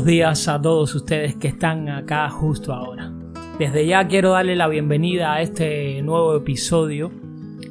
buenos 0.00 0.12
días 0.12 0.48
a 0.48 0.62
todos 0.62 0.94
ustedes 0.94 1.34
que 1.34 1.48
están 1.48 1.86
acá 1.90 2.30
justo 2.30 2.72
ahora. 2.72 3.12
Desde 3.58 3.84
ya 3.86 4.08
quiero 4.08 4.30
darle 4.30 4.56
la 4.56 4.66
bienvenida 4.66 5.34
a 5.34 5.42
este 5.42 6.00
nuevo 6.00 6.34
episodio 6.34 7.12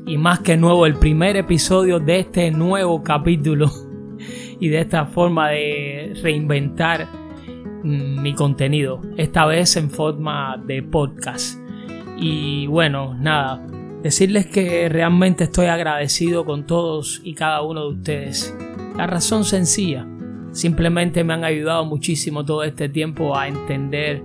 y 0.06 0.16
más 0.20 0.40
que 0.42 0.56
nuevo 0.56 0.86
el 0.86 0.94
primer 0.94 1.38
episodio 1.38 2.00
de 2.00 2.20
este 2.20 2.52
nuevo 2.52 3.02
capítulo 3.02 3.72
y 4.60 4.68
de 4.68 4.80
esta 4.80 5.08
forma 5.08 5.50
de 5.50 6.14
reinventar 6.22 7.08
mm, 7.84 8.22
mi 8.22 8.36
contenido, 8.36 9.02
esta 9.18 9.48
vez 9.48 9.76
en 9.76 9.90
forma 9.90 10.62
de 10.64 10.84
podcast. 10.84 11.60
Y 12.16 12.68
bueno, 12.68 13.16
nada, 13.16 13.66
decirles 14.04 14.46
que 14.46 14.88
realmente 14.88 15.46
estoy 15.46 15.66
agradecido 15.66 16.46
con 16.46 16.68
todos 16.68 17.22
y 17.24 17.34
cada 17.34 17.64
uno 17.64 17.86
de 17.86 17.96
ustedes. 17.96 18.56
La 18.96 19.08
razón 19.08 19.46
sencilla, 19.46 20.06
simplemente 20.52 21.24
me 21.24 21.34
han 21.34 21.44
ayudado 21.44 21.86
muchísimo 21.86 22.46
todo 22.46 22.64
este 22.64 22.90
tiempo 22.90 23.38
a 23.38 23.48
entender 23.48 24.24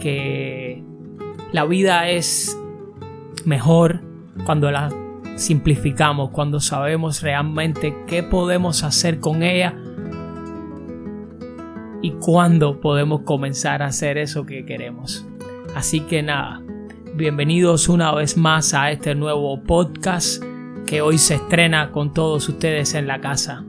que 0.00 0.82
la 1.52 1.64
vida 1.64 2.08
es 2.10 2.56
mejor 3.44 4.02
cuando 4.44 4.70
la 4.70 4.90
simplificamos, 5.36 6.30
cuando 6.30 6.60
sabemos 6.60 7.22
realmente 7.22 7.96
qué 8.06 8.22
podemos 8.22 8.82
hacer 8.82 9.20
con 9.20 9.42
ella 9.42 9.74
y 12.02 12.12
cuándo 12.12 12.80
podemos 12.80 13.22
comenzar 13.22 13.82
a 13.82 13.86
hacer 13.86 14.18
eso 14.18 14.46
que 14.46 14.64
queremos. 14.64 15.26
Así 15.74 16.00
que 16.00 16.22
nada, 16.22 16.62
bienvenidos 17.14 17.88
una 17.88 18.12
vez 18.14 18.36
más 18.36 18.74
a 18.74 18.90
este 18.90 19.14
nuevo 19.14 19.62
podcast 19.62 20.42
que 20.86 21.02
hoy 21.02 21.18
se 21.18 21.34
estrena 21.34 21.90
con 21.90 22.12
todos 22.12 22.48
ustedes 22.48 22.94
en 22.94 23.06
la 23.06 23.20
casa. 23.20 23.64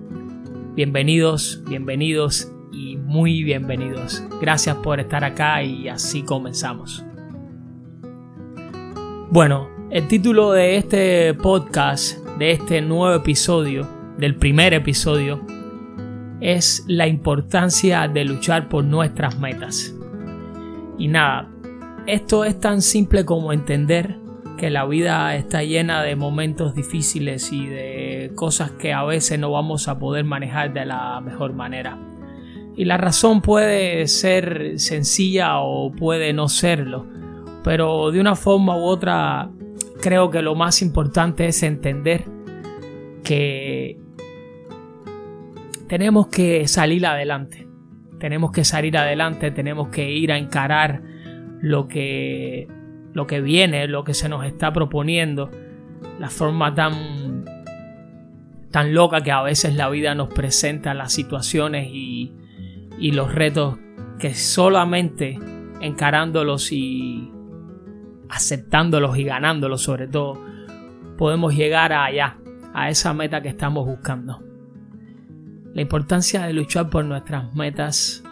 Bienvenidos, 0.80 1.62
bienvenidos 1.68 2.50
y 2.72 2.96
muy 2.96 3.44
bienvenidos. 3.44 4.24
Gracias 4.40 4.78
por 4.78 5.02
estar 5.02 5.26
acá 5.26 5.62
y 5.62 5.90
así 5.90 6.24
comenzamos. 6.24 7.04
Bueno, 9.30 9.68
el 9.92 10.08
título 10.08 10.54
de 10.54 10.78
este 10.78 11.34
podcast, 11.34 12.26
de 12.38 12.52
este 12.52 12.82
nuevo 12.82 13.14
episodio, 13.14 13.90
del 14.18 14.38
primer 14.38 14.74
episodio, 14.74 15.46
es 16.40 16.86
la 16.88 17.10
importancia 17.10 18.08
de 18.08 18.24
luchar 18.24 18.70
por 18.70 18.86
nuestras 18.86 19.38
metas. 19.38 19.94
Y 20.98 21.10
nada, 21.10 21.52
esto 22.08 22.46
es 22.46 22.58
tan 22.58 22.82
simple 22.82 23.26
como 23.26 23.52
entender 23.52 24.16
que 24.58 24.70
la 24.70 24.86
vida 24.86 25.36
está 25.36 25.62
llena 25.62 26.04
de 26.04 26.16
momentos 26.16 26.74
difíciles 26.74 27.52
y 27.52 27.66
de 27.66 28.09
cosas 28.32 28.72
que 28.72 28.94
a 28.94 29.04
veces 29.04 29.40
no 29.40 29.52
vamos 29.52 29.88
a 29.88 30.00
poder 30.00 30.26
manejar 30.26 30.74
de 30.74 30.86
la 30.86 31.22
mejor 31.22 31.54
manera. 31.54 31.98
Y 32.76 32.86
la 32.86 32.98
razón 32.98 33.42
puede 33.42 34.08
ser 34.08 34.80
sencilla 34.80 35.60
o 35.60 35.92
puede 35.92 36.34
no 36.34 36.48
serlo, 36.48 37.06
pero 37.64 38.12
de 38.12 38.22
una 38.22 38.36
forma 38.36 38.78
u 38.78 38.84
otra 38.84 39.50
creo 40.02 40.30
que 40.30 40.42
lo 40.42 40.56
más 40.56 40.82
importante 40.82 41.48
es 41.48 41.62
entender 41.64 42.24
que 43.24 44.00
tenemos 45.88 46.28
que 46.28 46.68
salir 46.68 47.06
adelante. 47.06 47.68
Tenemos 48.20 48.52
que 48.52 48.64
salir 48.64 48.98
adelante, 48.98 49.52
tenemos 49.52 49.90
que 49.90 50.12
ir 50.12 50.32
a 50.32 50.38
encarar 50.38 51.02
lo 51.62 51.88
que 51.88 52.68
lo 53.14 53.28
que 53.28 53.42
viene, 53.42 53.88
lo 53.88 54.04
que 54.04 54.14
se 54.14 54.30
nos 54.30 54.46
está 54.46 54.72
proponiendo, 54.72 55.50
la 56.20 56.30
forma 56.30 56.74
tan, 56.74 56.94
tan 58.72 58.94
loca 58.94 59.22
que 59.22 59.32
a 59.32 59.42
veces 59.42 59.76
la 59.76 59.90
vida 59.90 60.16
nos 60.16 60.30
presenta 60.30 60.94
las 60.94 61.14
situaciones 61.14 61.90
y, 61.92 62.34
y 63.00 63.12
los 63.12 63.34
retos 63.34 63.78
que 64.20 64.34
solamente 64.34 65.40
encarándolos 65.82 66.72
y 66.72 67.32
aceptándolos 68.30 69.18
y 69.18 69.24
ganándolos 69.24 69.82
sobre 69.82 70.08
todo, 70.08 70.40
podemos 71.18 71.56
llegar 71.56 71.94
allá, 71.94 72.38
a 72.74 72.90
esa 72.90 73.14
meta 73.14 73.42
que 73.42 73.50
estamos 73.50 73.86
buscando. 73.86 74.44
La 75.74 75.82
importancia 75.82 76.46
de 76.46 76.54
luchar 76.54 76.90
por 76.90 77.04
nuestras 77.06 77.56
metas 77.56 78.24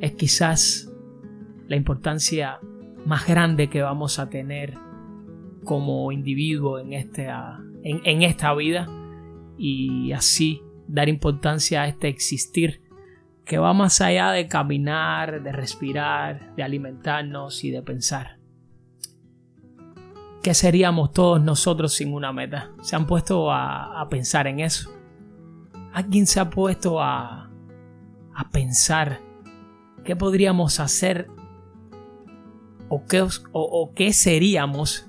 es 0.00 0.12
quizás 0.12 0.90
la 1.68 1.76
importancia 1.76 2.58
más 3.04 3.26
grande 3.26 3.68
que 3.68 3.82
vamos 3.82 4.18
a 4.18 4.30
tener 4.30 4.74
como 5.64 6.10
individuo 6.12 6.78
en, 6.78 6.92
en, 6.92 8.00
en 8.04 8.22
esta 8.22 8.54
vida 8.54 8.88
y 9.56 10.12
así 10.12 10.62
dar 10.88 11.08
importancia 11.08 11.82
a 11.82 11.88
este 11.88 12.08
existir 12.08 12.82
que 13.44 13.58
va 13.58 13.72
más 13.72 14.00
allá 14.00 14.30
de 14.30 14.46
caminar, 14.46 15.42
de 15.42 15.52
respirar, 15.52 16.54
de 16.54 16.62
alimentarnos 16.62 17.64
y 17.64 17.70
de 17.70 17.82
pensar. 17.82 18.38
¿Qué 20.42 20.54
seríamos 20.54 21.12
todos 21.12 21.42
nosotros 21.42 21.94
sin 21.94 22.12
una 22.12 22.32
meta? 22.32 22.72
¿Se 22.82 22.96
han 22.96 23.06
puesto 23.06 23.50
a, 23.50 24.00
a 24.00 24.08
pensar 24.08 24.46
en 24.46 24.60
eso? 24.60 24.90
¿Alguien 25.92 26.26
se 26.26 26.40
ha 26.40 26.50
puesto 26.50 27.00
a, 27.00 27.50
a 28.34 28.50
pensar 28.50 29.20
qué 30.04 30.16
podríamos 30.16 30.80
hacer 30.80 31.28
o 32.88 33.92
qué, 33.94 34.12
seríamos 34.12 35.06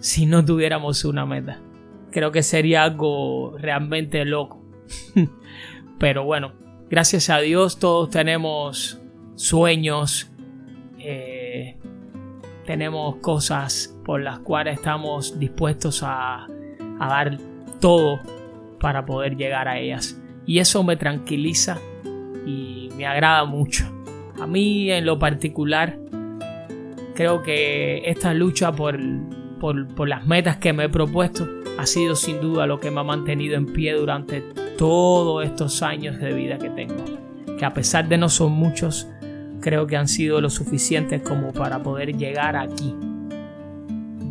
si 0.00 0.24
no 0.24 0.42
tuviéramos 0.44 1.04
una 1.04 1.26
meta. 1.26 1.60
Creo 2.10 2.32
que 2.32 2.42
sería 2.42 2.84
algo 2.84 3.56
realmente 3.58 4.24
loco. 4.24 4.62
Pero 5.98 6.24
bueno, 6.24 6.52
gracias 6.88 7.30
a 7.30 7.38
Dios 7.38 7.78
todos 7.78 8.10
tenemos 8.10 9.00
sueños, 9.34 10.30
eh, 10.98 11.76
tenemos 12.64 13.16
cosas 13.16 13.98
por 14.04 14.22
las 14.22 14.40
cuales 14.40 14.76
estamos 14.76 15.38
dispuestos 15.38 16.02
a, 16.02 16.44
a 16.44 17.08
dar 17.08 17.38
todo 17.80 18.20
para 18.80 19.04
poder 19.04 19.36
llegar 19.36 19.68
a 19.68 19.78
ellas. 19.78 20.20
Y 20.46 20.60
eso 20.60 20.82
me 20.82 20.96
tranquiliza 20.96 21.78
y 22.46 22.88
me 22.96 23.06
agrada 23.06 23.44
mucho. 23.44 23.84
A 24.40 24.46
mí 24.46 24.90
en 24.90 25.04
lo 25.04 25.18
particular 25.18 25.98
Creo 27.18 27.42
que 27.42 28.08
esta 28.08 28.32
lucha 28.32 28.70
por, 28.70 28.96
por, 29.58 30.08
las 30.08 30.24
metas 30.24 30.58
que 30.58 30.72
me 30.72 30.84
he 30.84 30.88
propuesto 30.88 31.48
ha 31.78 31.86
sido 31.86 32.16
sin 32.16 32.40
duda 32.40 32.66
lo 32.66 32.80
que 32.80 32.90
me 32.90 33.00
ha 33.00 33.04
mantenido 33.04 33.56
en 33.56 33.66
pie 33.66 33.94
durante 33.94 34.42
todos 34.76 35.44
estos 35.44 35.82
años 35.82 36.18
de 36.18 36.32
vida 36.32 36.58
que 36.58 36.70
tengo. 36.70 37.04
Que 37.56 37.64
a 37.64 37.72
pesar 37.72 38.08
de 38.08 38.18
no 38.18 38.28
son 38.28 38.52
muchos, 38.52 39.08
creo 39.60 39.86
que 39.86 39.96
han 39.96 40.08
sido 40.08 40.40
lo 40.40 40.50
suficientes 40.50 41.22
como 41.22 41.52
para 41.52 41.82
poder 41.82 42.16
llegar 42.16 42.56
aquí. 42.56 42.94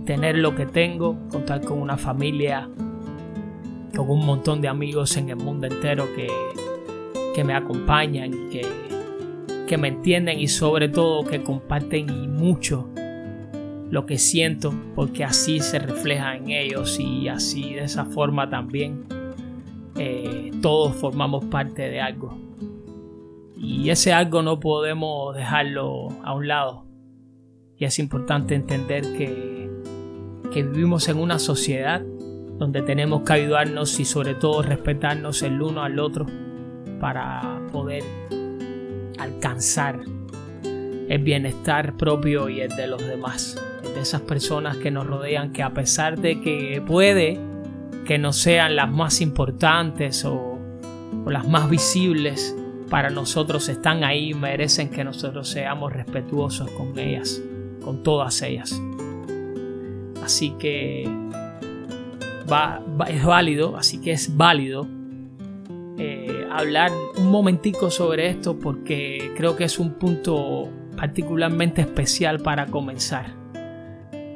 Tener 0.06 0.38
lo 0.38 0.56
que 0.56 0.66
tengo, 0.66 1.18
contar 1.30 1.62
con 1.62 1.82
una 1.82 1.98
familia, 1.98 2.70
con 3.96 4.10
un 4.10 4.26
montón 4.26 4.62
de 4.62 4.68
amigos 4.68 5.18
en 5.18 5.30
el 5.30 5.38
mundo 5.38 5.68
entero 5.68 6.06
que, 6.16 6.28
que 7.34 7.44
me 7.44 7.54
acompañan 7.54 8.50
que 8.52 8.88
que 9.68 9.78
me 9.78 9.90
entienden 9.90 10.40
y 10.40 10.48
sobre 10.48 10.88
todo 10.88 11.26
que 11.26 11.44
comparten 11.44 12.10
y 12.10 12.28
mucho 12.28 12.90
lo 13.90 14.06
que 14.06 14.18
siento 14.18 14.74
porque 14.96 15.24
así 15.24 15.60
se 15.60 15.80
refleja 15.80 16.36
en 16.36 16.50
ellos 16.50 17.00
y 17.00 17.28
así 17.28 17.74
de 17.74 17.86
esa 17.86 18.06
forma 18.06 18.50
también 18.50 19.06
eh, 19.96 20.52
todos 20.62 20.96
formamos 20.96 21.46
parte 21.46 21.90
de 21.90 22.02
algo. 22.02 22.38
Y 23.56 23.90
ese 23.90 24.14
algo 24.14 24.44
no 24.44 24.60
podemos 24.60 25.36
dejarlo 25.36 26.10
a 26.24 26.34
un 26.34 26.48
lado. 26.48 26.86
Y 27.78 27.86
es 27.86 27.98
importante 27.98 28.56
entender 28.56 29.02
que, 29.18 29.70
que 30.54 30.64
vivimos 30.64 31.08
en 31.10 31.18
una 31.18 31.40
sociedad 31.40 32.02
donde 32.58 32.82
tenemos 32.82 33.22
que 33.22 33.34
ayudarnos 33.34 34.00
y 34.00 34.06
sobre 34.06 34.36
todo 34.36 34.62
respetarnos 34.62 35.44
el 35.44 35.62
uno 35.62 35.84
al 35.84 36.00
otro 36.00 36.26
para 37.00 37.62
poder 37.72 38.04
alcanzar 39.20 40.00
el 40.64 41.20
bienestar 41.24 41.96
propio 41.98 42.50
y 42.50 42.62
el 42.62 42.76
de 42.76 42.88
los 42.88 43.06
demás, 43.06 43.56
esas 43.98 44.22
personas 44.22 44.78
que 44.78 44.92
nos 44.92 45.06
rodean 45.06 45.52
que 45.52 45.64
a 45.64 45.74
pesar 45.74 46.20
de 46.20 46.40
que 46.42 46.82
puede 46.86 47.40
que 48.06 48.18
no 48.18 48.32
sean 48.34 48.76
las 48.76 48.90
más 48.90 49.22
importantes 49.22 50.24
o, 50.26 50.58
las 51.26 51.48
más 51.48 51.70
visibles, 51.70 52.56
para 52.90 53.10
nosotros 53.10 53.68
están 53.68 54.06
ahí 54.06 54.30
y 54.30 54.34
merecen 54.34 54.90
que 54.90 55.04
nosotros 55.04 55.50
seamos 55.50 55.92
respetuosos 55.92 56.72
con 56.72 56.98
ellas, 56.98 57.42
con 57.84 58.02
todas 58.02 58.42
ellas. 58.42 58.82
Así 60.24 60.52
que 60.52 61.04
es 63.10 63.26
válido, 63.26 63.76
así 63.76 64.00
que 64.00 64.12
es 64.14 64.38
válido 64.38 64.88
hablar 66.58 66.92
un 67.18 67.28
momentico 67.28 67.92
sobre 67.92 68.30
esto 68.30 68.58
porque 68.58 69.32
creo 69.36 69.56
que 69.56 69.66
es 69.66 69.78
un 69.78 69.94
punto 69.94 70.70
particularmente 70.96 71.82
especial 71.82 72.40
para 72.40 72.66
comenzar. 72.66 73.37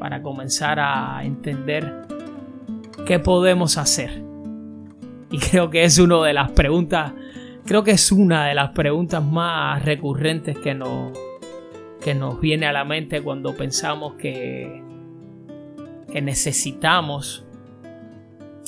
Para 0.01 0.21
comenzar 0.21 0.81
a 0.81 1.23
entender 1.23 2.07
qué 3.05 3.19
podemos 3.19 3.77
hacer. 3.77 4.21
Y 5.29 5.37
creo 5.37 5.69
que 5.69 5.85
es 5.85 5.97
una 5.97 6.21
de 6.25 6.33
las 6.33 6.51
preguntas 6.51 7.13
creo 7.65 7.83
que 7.83 7.91
es 7.91 8.11
una 8.11 8.47
de 8.47 8.55
las 8.55 8.71
preguntas 8.71 9.23
más 9.23 9.83
recurrentes 9.83 10.57
que 10.57 10.73
nos, 10.73 11.17
que 12.01 12.13
nos 12.15 12.39
viene 12.39 12.65
a 12.65 12.73
la 12.73 12.83
mente 12.83 13.21
cuando 13.21 13.55
pensamos 13.55 14.15
que, 14.15 14.83
que 16.11 16.21
necesitamos 16.21 17.45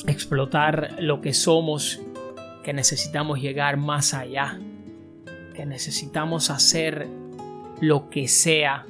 explotar 0.06 0.96
lo 1.00 1.20
que 1.20 1.32
somos, 1.32 2.00
que 2.62 2.72
necesitamos 2.72 3.40
llegar 3.40 3.76
más 3.76 4.14
allá, 4.14 4.58
que 5.54 5.66
necesitamos 5.66 6.50
hacer 6.50 7.08
lo 7.80 8.08
que 8.08 8.28
sea 8.28 8.86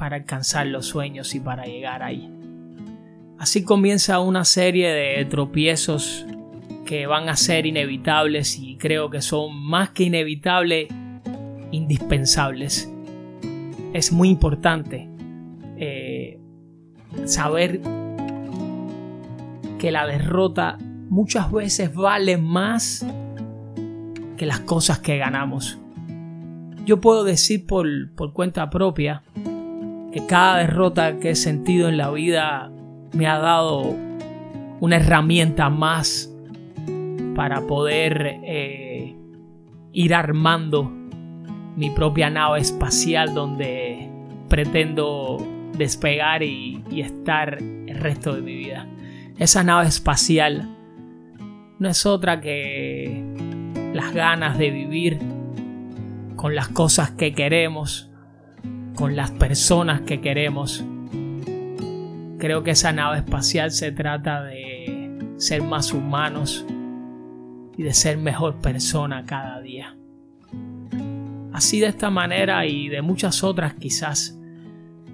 para 0.00 0.16
alcanzar 0.16 0.66
los 0.66 0.86
sueños 0.86 1.34
y 1.34 1.40
para 1.40 1.66
llegar 1.66 2.02
ahí. 2.02 2.32
Así 3.38 3.64
comienza 3.64 4.18
una 4.18 4.46
serie 4.46 4.88
de 4.88 5.22
tropiezos 5.26 6.24
que 6.86 7.06
van 7.06 7.28
a 7.28 7.36
ser 7.36 7.66
inevitables 7.66 8.58
y 8.58 8.78
creo 8.78 9.10
que 9.10 9.20
son 9.20 9.54
más 9.62 9.90
que 9.90 10.04
inevitables, 10.04 10.88
indispensables. 11.70 12.90
Es 13.92 14.10
muy 14.10 14.30
importante 14.30 15.06
eh, 15.76 16.40
saber 17.26 17.82
que 19.78 19.90
la 19.90 20.06
derrota 20.06 20.78
muchas 21.10 21.52
veces 21.52 21.94
vale 21.94 22.38
más 22.38 23.04
que 24.38 24.46
las 24.46 24.60
cosas 24.60 25.00
que 25.00 25.18
ganamos. 25.18 25.78
Yo 26.86 27.02
puedo 27.02 27.22
decir 27.22 27.66
por, 27.66 27.86
por 28.14 28.32
cuenta 28.32 28.70
propia 28.70 29.22
que 30.12 30.26
cada 30.26 30.58
derrota 30.58 31.18
que 31.18 31.30
he 31.30 31.34
sentido 31.34 31.88
en 31.88 31.96
la 31.96 32.10
vida 32.10 32.70
me 33.12 33.26
ha 33.26 33.38
dado 33.38 33.94
una 34.80 34.96
herramienta 34.96 35.70
más 35.70 36.32
para 37.34 37.66
poder 37.66 38.40
eh, 38.42 39.16
ir 39.92 40.14
armando 40.14 40.90
mi 41.76 41.90
propia 41.90 42.28
nave 42.30 42.60
espacial 42.60 43.34
donde 43.34 44.10
pretendo 44.48 45.38
despegar 45.78 46.42
y, 46.42 46.84
estar 46.96 47.58
el 47.62 47.96
resto 47.98 48.34
de 48.34 48.42
mi 48.42 48.54
vida. 48.54 48.86
Esa 49.38 49.64
nave 49.64 49.88
espacial 49.88 50.68
no 51.78 51.88
es 51.88 52.04
otra 52.04 52.40
que 52.40 53.24
las 53.94 54.12
ganas 54.12 54.58
de 54.58 54.70
vivir 54.70 55.18
con 56.36 56.54
las 56.54 56.68
cosas 56.68 57.12
que 57.12 57.32
queremos, 57.32 58.09
con 58.94 59.16
las 59.16 59.30
personas 59.30 60.02
que 60.02 60.20
queremos. 60.20 60.84
Creo 62.38 62.62
que 62.62 62.72
esa 62.72 62.92
nave 62.92 63.18
espacial 63.18 63.70
se 63.70 63.92
trata 63.92 64.42
de 64.42 65.34
ser 65.36 65.62
más 65.62 65.92
humanos 65.92 66.64
y 67.76 67.82
de 67.82 67.94
ser 67.94 68.18
mejor 68.18 68.56
persona 68.56 69.24
cada 69.24 69.60
día. 69.60 69.96
Así 71.52 71.80
de 71.80 71.86
esta 71.86 72.10
manera 72.10 72.66
y 72.66 72.88
de 72.88 73.02
muchas 73.02 73.42
otras 73.44 73.74
quizás 73.74 74.38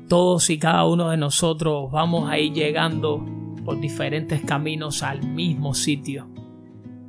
todos 0.08 0.50
y 0.50 0.58
cada 0.58 0.84
uno 0.87 1.11
de 1.11 1.17
nosotros 1.17 1.90
vamos 1.90 2.31
a 2.31 2.38
ir 2.38 2.52
llegando 2.52 3.25
por 3.64 3.81
diferentes 3.81 4.40
caminos 4.43 5.02
al 5.02 5.26
mismo 5.26 5.75
sitio. 5.75 6.28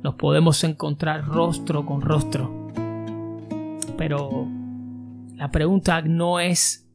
Nos 0.02 0.14
podemos 0.14 0.62
encontrar 0.64 1.24
rostro 1.24 1.86
con 1.86 2.00
rostro. 2.00 2.68
Pero 3.96 4.48
la 5.38 5.50
pregunta 5.50 6.02
no 6.02 6.40
es 6.40 6.86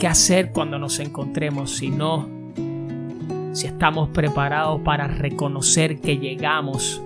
qué 0.00 0.06
hacer 0.08 0.50
cuando 0.50 0.78
nos 0.78 0.98
encontremos, 0.98 1.76
sino 1.76 2.28
si 3.52 3.66
estamos 3.68 4.08
preparados 4.08 4.80
para 4.80 5.06
reconocer 5.06 6.00
que 6.00 6.18
llegamos, 6.18 7.00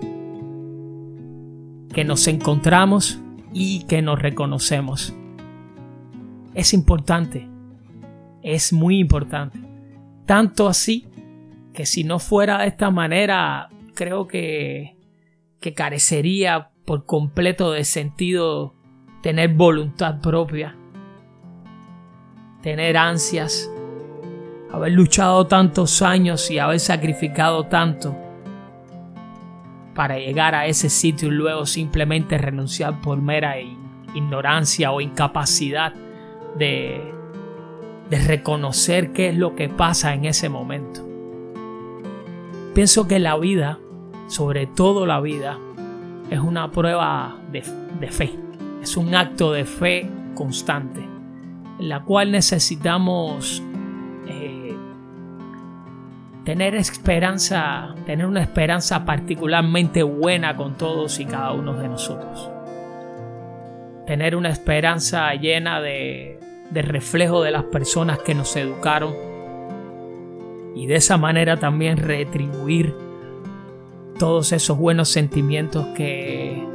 que 1.93 2.05
nos 2.05 2.27
encontramos 2.29 3.21
y 3.53 3.85
que 3.85 4.01
nos 4.01 4.19
reconocemos 4.23 5.13
es 6.59 6.75
importante. 6.75 7.49
Es 8.43 8.73
muy 8.73 8.99
importante. 8.99 9.61
Tanto 10.27 10.67
así 10.67 11.07
que 11.73 11.87
si 11.87 12.03
no 12.03 12.19
fuera 12.19 12.59
de 12.59 12.67
esta 12.67 12.91
manera, 12.91 13.69
creo 13.95 14.27
que, 14.27 14.97
carecería 15.77 16.71
por 16.85 17.05
completo 17.05 17.71
de 17.73 17.85
sentido 17.85 18.75
tener 19.23 19.55
voluntad 19.55 20.21
propia, 20.21 20.75
tener 22.63 22.97
ansias, 22.97 23.71
haber 24.73 24.93
luchado 24.93 25.47
tantos 25.47 26.03
años 26.03 26.51
y 26.51 26.59
haber 26.59 26.81
sacrificado 26.81 27.65
tanto 27.65 28.17
para 29.95 30.17
llegar 30.17 30.55
a 30.55 30.67
ese 30.67 30.91
sitio 30.91 31.29
y 31.29 31.33
luego 31.33 31.67
simplemente 31.67 32.39
renunciar 32.39 33.01
por 33.01 33.21
mera 33.21 33.57
ignorancia 34.15 34.93
o 34.93 35.01
incapacidad 35.01 35.93
de, 36.57 37.15
reconocer 38.11 39.13
qué 39.13 39.31
es 39.31 39.37
lo 39.37 39.55
que 39.55 39.69
pasa 39.69 40.15
en 40.15 40.25
ese 40.25 40.49
momento. 40.49 41.05
Pienso 42.75 43.09
que 43.09 43.19
la 43.19 43.37
vida, 43.37 43.81
sobre 44.29 44.67
todo 44.67 45.05
la 45.05 45.21
vida, 45.21 45.59
es 46.31 46.39
una 46.39 46.71
prueba 46.71 47.37
de, 47.51 47.63
fe, 47.63 48.31
es 48.89 48.97
un 48.97 49.15
acto 49.15 49.53
de 49.53 49.67
fe 49.67 50.09
constante, 50.35 51.07
la 51.79 52.05
cual 52.05 52.33
necesitamos 52.33 53.63
eh, 54.27 54.75
tener 56.45 56.75
esperanza, 56.75 57.95
tener 58.07 58.25
una 58.25 58.41
esperanza 58.41 59.05
particularmente 59.05 60.03
buena 60.03 60.57
con 60.57 60.79
todos 60.79 61.21
y 61.21 61.27
cada 61.27 61.53
uno 61.53 61.75
de 61.75 61.87
nosotros. 61.87 62.51
Tener 64.07 64.35
una 64.35 64.49
esperanza 64.49 65.35
llena 65.35 65.83
de 65.83 66.39
reflejo 66.73 67.43
de 67.43 67.51
las 67.51 67.65
personas 67.65 68.21
que 68.21 68.35
nos 68.35 68.57
educaron 68.57 69.15
y 70.75 70.87
de 70.87 70.97
esa 70.97 71.19
manera 71.19 71.59
también 71.59 71.99
retribuir 71.99 72.95
todos 74.19 74.53
esos 74.53 74.79
buenos 74.79 75.11
sentimientos 75.11 75.85
que, 75.95 76.68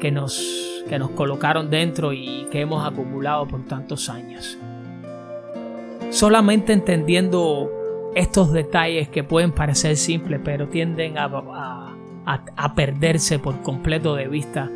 que, 0.00 0.10
nos, 0.10 0.84
que 0.88 0.98
nos 0.98 1.10
colocaron 1.10 1.70
dentro 1.70 2.12
y 2.12 2.46
que 2.50 2.60
hemos 2.60 2.84
acumulado 2.84 3.46
por 3.46 3.64
tantos 3.66 4.08
años. 4.08 4.58
Solamente 6.10 6.72
entendiendo 6.72 7.70
estos 8.16 8.52
detalles 8.52 9.08
que 9.08 9.22
pueden 9.22 9.52
parecer 9.52 9.96
simples 9.96 10.40
pero 10.44 10.68
tienden 10.68 11.16
a, 11.16 11.26
a, 11.26 12.44
a 12.56 12.74
perderse 12.74 13.38
por 13.38 13.62
completo 13.62 14.16
de 14.16 14.26
vista 14.26 14.68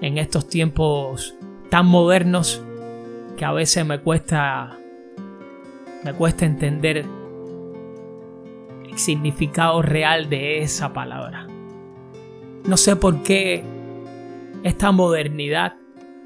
en 0.00 0.16
estos 0.16 0.48
tiempos 0.48 1.34
tan 1.68 1.86
modernos 1.86 2.62
que 3.36 3.44
a 3.44 3.52
veces 3.52 3.84
me 3.84 3.98
cuesta 3.98 4.78
me 6.04 6.14
cuesta 6.14 6.46
entender 6.46 7.04
el 8.84 8.98
significado 8.98 9.82
real 9.82 10.28
de 10.28 10.62
esa 10.62 10.92
palabra. 10.92 11.46
No 12.64 12.76
sé 12.76 12.96
por 12.96 13.22
qué 13.22 13.64
esta 14.62 14.92
modernidad 14.92 15.74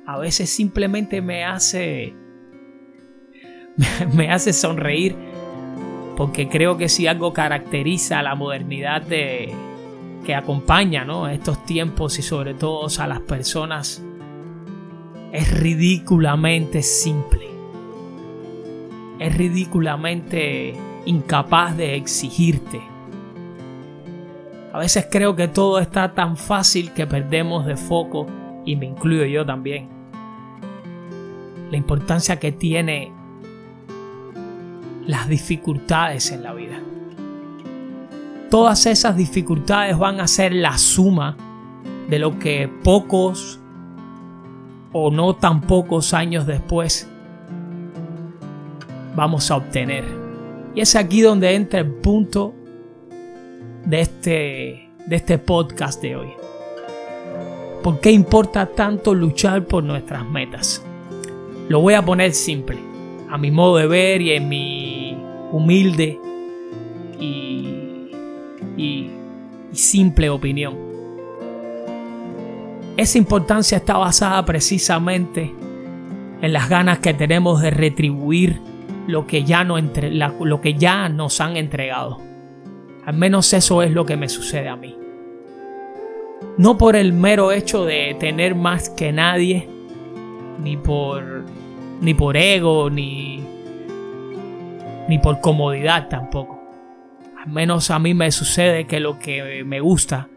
a 0.06 0.18
veces 0.18 0.50
simplemente 0.50 1.20
me 1.20 1.44
hace 1.44 2.14
me 4.14 4.30
hace 4.30 4.52
sonreír 4.52 5.16
porque 6.16 6.48
creo 6.48 6.78
que 6.78 6.88
si 6.88 7.06
algo 7.06 7.32
caracteriza 7.32 8.20
a 8.20 8.22
la 8.22 8.34
modernidad 8.34 9.02
de, 9.02 9.54
que 10.26 10.34
acompaña 10.34 11.04
¿no? 11.04 11.28
estos 11.28 11.64
tiempos 11.64 12.18
y 12.18 12.22
sobre 12.22 12.52
todo 12.54 12.88
a 12.98 13.06
las 13.06 13.20
personas 13.20 14.02
es 15.32 15.60
ridículamente 15.60 16.82
simple. 16.82 17.46
Es 19.18 19.36
ridículamente 19.36 20.74
incapaz 21.04 21.76
de 21.76 21.94
exigirte. 21.94 22.80
A 24.76 24.78
veces 24.78 25.08
creo 25.10 25.34
que 25.34 25.48
todo 25.48 25.78
está 25.78 26.12
tan 26.12 26.36
fácil 26.36 26.92
que 26.92 27.06
perdemos 27.06 27.64
de 27.64 27.78
foco, 27.78 28.26
y 28.66 28.76
me 28.76 28.84
incluyo 28.84 29.24
yo 29.24 29.46
también, 29.46 29.88
la 31.70 31.78
importancia 31.78 32.38
que 32.38 32.52
tiene 32.52 33.10
las 35.06 35.30
dificultades 35.30 36.30
en 36.30 36.42
la 36.42 36.52
vida. 36.52 36.78
Todas 38.50 38.84
esas 38.84 39.16
dificultades 39.16 39.96
van 39.96 40.20
a 40.20 40.28
ser 40.28 40.52
la 40.52 40.76
suma 40.76 41.38
de 42.10 42.18
lo 42.18 42.38
que 42.38 42.70
pocos 42.84 43.58
o 44.92 45.10
no 45.10 45.36
tan 45.36 45.62
pocos 45.62 46.12
años 46.12 46.46
después 46.46 47.10
vamos 49.14 49.50
a 49.50 49.56
obtener. 49.56 50.04
Y 50.74 50.82
es 50.82 50.94
aquí 50.96 51.22
donde 51.22 51.54
entra 51.54 51.80
el 51.80 51.90
punto 51.92 52.54
de 53.86 54.00
este, 54.00 54.88
de 55.06 55.16
este 55.16 55.38
podcast 55.38 56.02
de 56.02 56.16
hoy. 56.16 56.28
¿Por 57.82 58.00
qué 58.00 58.10
importa 58.10 58.66
tanto 58.66 59.14
luchar 59.14 59.64
por 59.64 59.84
nuestras 59.84 60.26
metas? 60.26 60.84
Lo 61.68 61.80
voy 61.80 61.94
a 61.94 62.04
poner 62.04 62.32
simple, 62.32 62.78
a 63.30 63.38
mi 63.38 63.50
modo 63.50 63.76
de 63.76 63.86
ver 63.86 64.20
y 64.20 64.32
en 64.32 64.48
mi 64.48 65.16
humilde 65.52 66.18
y, 67.20 68.10
y 68.76 69.10
simple 69.72 70.30
opinión. 70.30 70.76
Esa 72.96 73.18
importancia 73.18 73.78
está 73.78 73.98
basada 73.98 74.44
precisamente 74.44 75.54
en 76.42 76.52
las 76.52 76.68
ganas 76.68 76.98
que 76.98 77.14
tenemos 77.14 77.62
de 77.62 77.70
retribuir 77.70 78.60
lo 79.06 79.26
que 79.28 79.44
ya, 79.44 79.62
no 79.62 79.78
entre, 79.78 80.10
lo 80.10 80.60
que 80.60 80.74
ya 80.74 81.08
nos 81.08 81.40
han 81.40 81.56
entregado. 81.56 82.35
Al 83.06 83.16
menos 83.16 83.52
eso 83.52 83.82
es 83.82 83.92
lo 83.92 84.04
que 84.04 84.16
me 84.16 84.28
sucede 84.28 84.68
a 84.68 84.74
mí. 84.74 84.98
No 86.58 86.76
por 86.76 86.96
el 86.96 87.12
mero 87.12 87.52
hecho 87.52 87.84
de 87.84 88.16
tener 88.18 88.56
más 88.56 88.90
que 88.90 89.12
nadie, 89.12 89.68
ni 90.60 90.76
por, 90.76 91.44
ni 92.00 92.14
por 92.14 92.36
ego, 92.36 92.90
ni, 92.90 93.44
ni 95.08 95.18
por 95.20 95.40
comodidad 95.40 96.08
tampoco. 96.08 96.60
Al 97.38 97.48
menos 97.52 97.92
a 97.92 98.00
mí 98.00 98.12
me 98.12 98.32
sucede 98.32 98.88
que 98.88 98.98
lo 98.98 99.20
que 99.20 99.62
me 99.64 99.78
gusta 99.78 100.28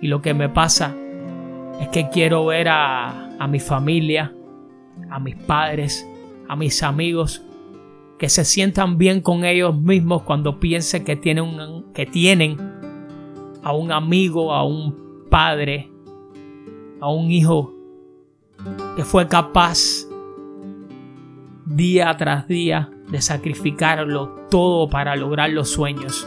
y 0.00 0.08
lo 0.08 0.20
que 0.20 0.34
me 0.34 0.48
pasa 0.48 0.96
es 1.80 1.88
que 1.90 2.08
quiero 2.08 2.44
ver 2.46 2.70
a, 2.70 3.36
a 3.38 3.46
mi 3.46 3.60
familia, 3.60 4.32
a 5.10 5.20
mis 5.20 5.36
padres, 5.36 6.04
a 6.48 6.56
mis 6.56 6.82
amigos, 6.82 7.42
que 8.18 8.28
se 8.28 8.44
sientan 8.44 8.98
bien 8.98 9.20
con 9.20 9.44
ellos 9.44 9.76
mismos 9.76 10.22
cuando 10.22 10.60
piensen 10.60 11.04
que 11.04 11.16
tienen, 11.16 11.84
que 11.92 12.06
tienen 12.06 12.56
a 13.62 13.72
un 13.72 13.92
amigo, 13.92 14.52
a 14.52 14.64
un 14.64 15.26
padre, 15.30 15.90
a 17.00 17.10
un 17.10 17.30
hijo 17.30 17.74
que 18.96 19.04
fue 19.04 19.26
capaz 19.26 20.06
día 21.66 22.14
tras 22.16 22.46
día 22.46 22.90
de 23.10 23.20
sacrificarlo 23.20 24.46
todo 24.50 24.88
para 24.88 25.16
lograr 25.16 25.50
los 25.50 25.70
sueños. 25.70 26.26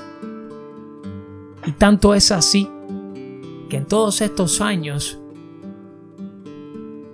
Y 1.66 1.72
tanto 1.72 2.14
es 2.14 2.32
así 2.32 2.70
que 3.70 3.78
en 3.78 3.86
todos 3.86 4.22
estos 4.22 4.62
años 4.62 5.20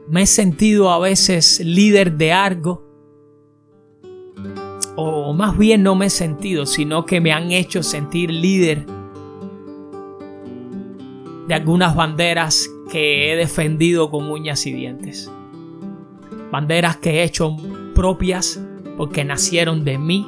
me 0.08 0.24
he 0.24 0.28
sentido 0.28 0.92
a 0.92 1.00
veces 1.00 1.60
líder 1.60 2.18
de 2.18 2.34
algo, 2.34 2.84
más 5.34 5.58
bien 5.58 5.84
no 5.84 5.96
me 5.96 6.08
he 6.08 6.10
sentido, 6.10 6.66
sino 6.66 7.06
que 7.06 7.22
me 7.22 7.32
han 7.32 7.52
hecho 7.52 7.84
sentir 7.84 8.32
líder 8.32 8.86
de 11.48 11.54
algunas 11.54 11.96
banderas 11.96 12.70
que 12.90 13.32
he 13.32 13.36
defendido 13.36 14.10
con 14.10 14.30
uñas 14.30 14.66
y 14.66 14.74
dientes. 14.74 15.32
Banderas 16.52 16.98
que 16.98 17.20
he 17.20 17.24
hecho 17.24 17.56
propias 17.94 18.62
porque 18.98 19.24
nacieron 19.24 19.84
de 19.84 19.98
mí. 19.98 20.28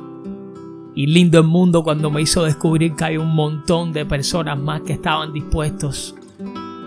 Y 0.98 1.08
lindo 1.08 1.40
el 1.40 1.46
mundo 1.46 1.84
cuando 1.84 2.10
me 2.10 2.22
hizo 2.22 2.44
descubrir 2.44 2.96
que 2.96 3.04
hay 3.04 3.18
un 3.18 3.36
montón 3.36 3.92
de 3.92 4.06
personas 4.06 4.58
más 4.58 4.82
que 4.82 4.94
estaban 4.94 5.34
dispuestos 5.34 6.16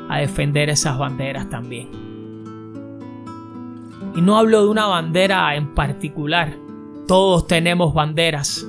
a 0.08 0.18
defender 0.18 0.70
esas 0.70 0.98
banderas 0.98 1.50
también. 1.50 1.90
Y 4.16 4.20
no 4.22 4.38
hablo 4.38 4.62
de 4.62 4.68
una 4.70 4.86
bandera 4.86 5.54
en 5.54 5.74
particular. 5.74 6.56
Todos 7.08 7.46
tenemos 7.46 7.94
banderas. 7.94 8.68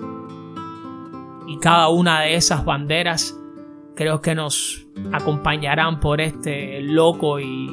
Y 1.46 1.58
cada 1.58 1.89
una 1.89 2.22
de 2.22 2.36
esas 2.36 2.63
banderas 2.63 3.38
creo 3.96 4.22
que 4.22 4.34
nos 4.34 4.88
acompañarán 5.12 6.00
por 6.00 6.22
este 6.22 6.79
loco 6.79 7.41
y, 7.41 7.69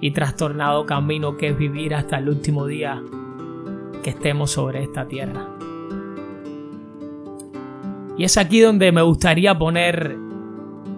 y 0.00 0.12
trastornado 0.12 0.86
camino 0.86 1.36
que 1.36 1.48
es 1.48 1.58
vivir 1.58 1.94
hasta 1.94 2.16
el 2.16 2.30
último 2.30 2.64
día 2.64 3.02
que 4.02 4.10
estemos 4.10 4.52
sobre 4.52 4.82
esta 4.82 5.06
tierra. 5.06 5.46
Y 8.16 8.24
es 8.24 8.38
aquí 8.38 8.60
donde 8.60 8.92
me 8.92 9.02
gustaría 9.02 9.58
poner 9.58 10.16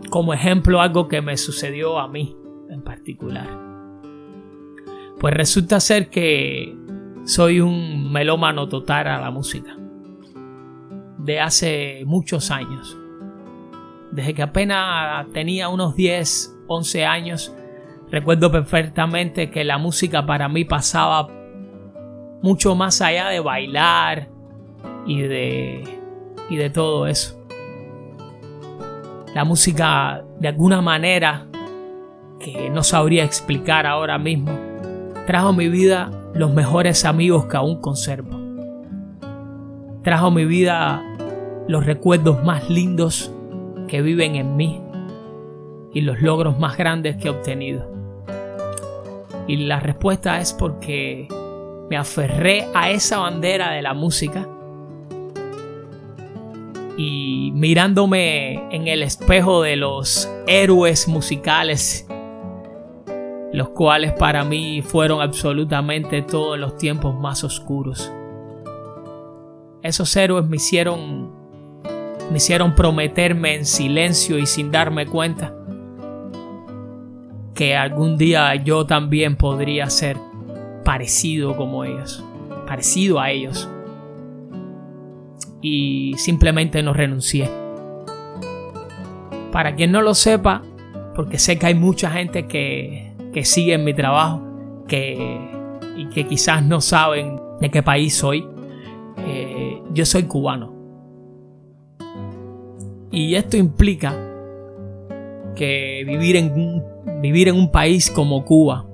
como 0.08 0.32
ejemplo 0.34 0.80
algo 0.80 1.08
que 1.08 1.20
me 1.20 1.36
sucedió 1.36 1.98
a 1.98 2.06
mí 2.06 2.36
en 2.70 2.82
particular. 2.82 3.48
Pues 5.18 5.34
resulta 5.34 5.80
ser 5.80 6.10
que 6.10 6.76
soy 7.28 7.60
un 7.60 8.10
melómano 8.10 8.68
total 8.68 9.06
a 9.06 9.20
la 9.20 9.30
música. 9.30 9.76
De 11.18 11.40
hace 11.40 12.02
muchos 12.06 12.50
años. 12.50 12.96
Desde 14.10 14.32
que 14.32 14.42
apenas 14.42 15.26
tenía 15.34 15.68
unos 15.68 15.94
10, 15.94 16.56
11 16.66 17.04
años, 17.04 17.54
recuerdo 18.10 18.50
perfectamente 18.50 19.50
que 19.50 19.62
la 19.62 19.76
música 19.76 20.24
para 20.24 20.48
mí 20.48 20.64
pasaba 20.64 21.28
mucho 22.40 22.74
más 22.74 23.02
allá 23.02 23.28
de 23.28 23.40
bailar 23.40 24.30
y 25.04 25.20
de, 25.20 25.84
y 26.48 26.56
de 26.56 26.70
todo 26.70 27.06
eso. 27.06 27.38
La 29.34 29.44
música, 29.44 30.24
de 30.40 30.48
alguna 30.48 30.80
manera, 30.80 31.46
que 32.40 32.70
no 32.70 32.82
sabría 32.82 33.24
explicar 33.24 33.86
ahora 33.86 34.16
mismo, 34.16 34.50
trajo 35.26 35.48
a 35.48 35.52
mi 35.52 35.68
vida 35.68 36.10
los 36.38 36.54
mejores 36.54 37.04
amigos 37.04 37.46
que 37.46 37.56
aún 37.56 37.80
conservo. 37.80 38.38
Trajo 40.04 40.30
mi 40.30 40.44
vida 40.44 41.02
los 41.66 41.84
recuerdos 41.84 42.44
más 42.44 42.70
lindos 42.70 43.32
que 43.88 44.02
viven 44.02 44.36
en 44.36 44.56
mí 44.56 44.80
y 45.92 46.02
los 46.02 46.22
logros 46.22 46.56
más 46.60 46.76
grandes 46.76 47.16
que 47.16 47.26
he 47.26 47.30
obtenido. 47.32 47.90
Y 49.48 49.56
la 49.56 49.80
respuesta 49.80 50.40
es 50.40 50.52
porque 50.52 51.26
me 51.90 51.96
aferré 51.96 52.68
a 52.72 52.90
esa 52.90 53.18
bandera 53.18 53.72
de 53.72 53.82
la 53.82 53.94
música 53.94 54.46
y 56.96 57.50
mirándome 57.52 58.62
en 58.72 58.86
el 58.86 59.02
espejo 59.02 59.62
de 59.62 59.74
los 59.74 60.30
héroes 60.46 61.08
musicales 61.08 62.06
los 63.58 63.70
cuales 63.70 64.12
para 64.12 64.44
mí 64.44 64.82
fueron 64.82 65.20
absolutamente 65.20 66.22
todos 66.22 66.58
los 66.58 66.76
tiempos 66.76 67.14
más 67.18 67.42
oscuros. 67.42 68.10
Esos 69.82 70.16
héroes 70.16 70.46
me 70.46 70.56
hicieron 70.56 71.36
me 72.30 72.36
hicieron 72.36 72.74
prometerme 72.74 73.54
en 73.56 73.66
silencio 73.66 74.38
y 74.38 74.46
sin 74.46 74.70
darme 74.70 75.06
cuenta 75.06 75.54
que 77.54 77.74
algún 77.74 78.16
día 78.16 78.54
yo 78.54 78.86
también 78.86 79.36
podría 79.36 79.90
ser 79.90 80.16
parecido 80.84 81.56
como 81.56 81.84
ellos, 81.84 82.24
parecido 82.66 83.18
a 83.18 83.30
ellos. 83.30 83.68
Y 85.60 86.14
simplemente 86.18 86.82
no 86.84 86.92
renuncié. 86.92 87.50
Para 89.50 89.74
quien 89.74 89.90
no 89.90 90.02
lo 90.02 90.14
sepa, 90.14 90.62
porque 91.16 91.38
sé 91.38 91.58
que 91.58 91.66
hay 91.66 91.74
mucha 91.74 92.10
gente 92.10 92.46
que 92.46 93.07
que 93.38 93.44
siguen 93.44 93.84
mi 93.84 93.94
trabajo 93.94 94.42
que, 94.88 95.16
y 95.96 96.08
que 96.08 96.26
quizás 96.26 96.60
no 96.60 96.80
saben 96.80 97.40
de 97.60 97.70
qué 97.70 97.84
país 97.84 98.16
soy. 98.16 98.44
Eh, 99.18 99.80
yo 99.92 100.04
soy 100.04 100.24
cubano. 100.24 100.74
Y 103.12 103.36
esto 103.36 103.56
implica 103.56 104.12
que 105.54 106.02
vivir 106.04 106.34
en 106.34 106.50
un, 106.50 107.22
vivir 107.22 107.46
en 107.46 107.54
un 107.54 107.70
país 107.70 108.10
como 108.10 108.44
Cuba, 108.44 108.88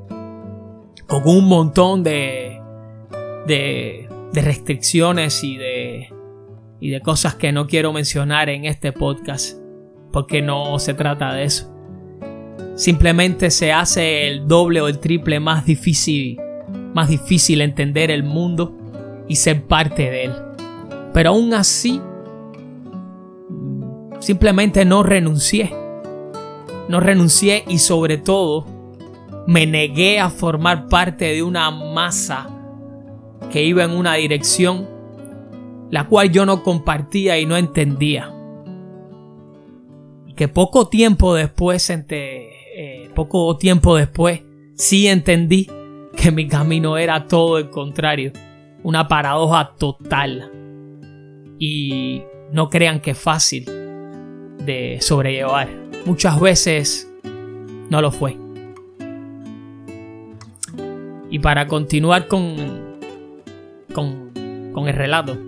con 1.07 1.27
un 1.27 1.49
montón 1.49 2.03
de, 2.03 2.61
de, 3.47 4.11
de 4.31 4.43
restricciones 4.43 5.43
y 5.43 5.57
de, 5.57 6.13
y 6.81 6.91
de 6.91 7.01
cosas 7.01 7.35
que 7.35 7.51
no 7.51 7.67
quiero 7.67 7.95
mencionar 7.95 8.51
en 8.51 8.67
este 8.67 8.93
podcast, 8.93 9.59
porque 10.13 10.43
no 10.43 10.79
se 10.79 10.93
trata 10.93 11.33
de 11.33 11.45
eso 11.45 11.74
simplemente 12.77 13.51
se 13.51 13.73
hace 13.73 14.29
el 14.29 14.47
doble 14.49 14.81
o 14.81 14.89
el 14.89 14.99
triple 14.99 15.41
más 15.41 15.65
difícil, 15.65 16.39
más 16.95 17.09
difícil 17.09 17.61
entender 17.61 18.11
el 18.11 18.23
mundo 18.23 18.75
y 19.29 19.37
ser 19.37 19.65
parte 19.65 20.11
de 20.11 20.25
él. 20.25 20.33
Pero 21.13 21.31
aún 21.31 21.55
así, 21.55 22.01
simplemente 24.21 24.85
no 24.85 25.03
renuncié. 25.03 25.75
No 26.89 27.01
renuncié 27.01 27.65
y 27.69 27.79
sobre 27.79 28.19
todo 28.19 28.67
me 29.47 29.67
negué 29.67 30.21
a 30.21 30.31
formar 30.31 30.89
parte 30.89 31.27
de 31.27 31.43
una 31.43 31.71
masa 31.71 32.49
que 33.51 33.63
iba 33.63 33.85
en 33.85 33.93
una 33.93 34.15
dirección 34.15 34.95
la 35.95 36.09
cual 36.09 36.33
yo 36.33 36.45
no 36.45 36.65
compartía 36.65 37.39
y 37.39 37.47
no 37.47 37.57
entendía. 37.57 38.34
Que 40.37 40.49
poco 40.49 40.89
tiempo 40.89 41.35
después 41.35 41.89
eh, 41.91 43.11
poco 43.15 43.57
tiempo 43.57 43.97
después, 43.97 44.43
sí 44.75 45.07
entendí 45.07 45.69
que 46.17 46.33
mi 46.33 46.49
camino 46.49 46.99
era 46.99 47.27
todo 47.27 47.59
el 47.59 47.71
contrario, 47.71 48.33
una 48.83 49.07
paradoja 49.07 49.75
total. 49.79 50.51
Y 51.59 52.23
no 52.53 52.69
crean 52.69 53.01
que 53.01 53.13
es 53.13 53.19
fácil 53.19 53.65
de 53.65 54.99
sobrellevar. 55.01 55.69
Muchas 56.05 56.41
veces 56.41 57.11
no 57.89 58.01
lo 58.01 58.11
fue. 58.11 58.37
Y 61.31 61.39
para 61.39 61.67
continuar 61.67 62.27
con, 62.27 62.99
con, 63.93 64.33
con 64.73 64.89
el 64.89 64.95
relato, 64.95 65.39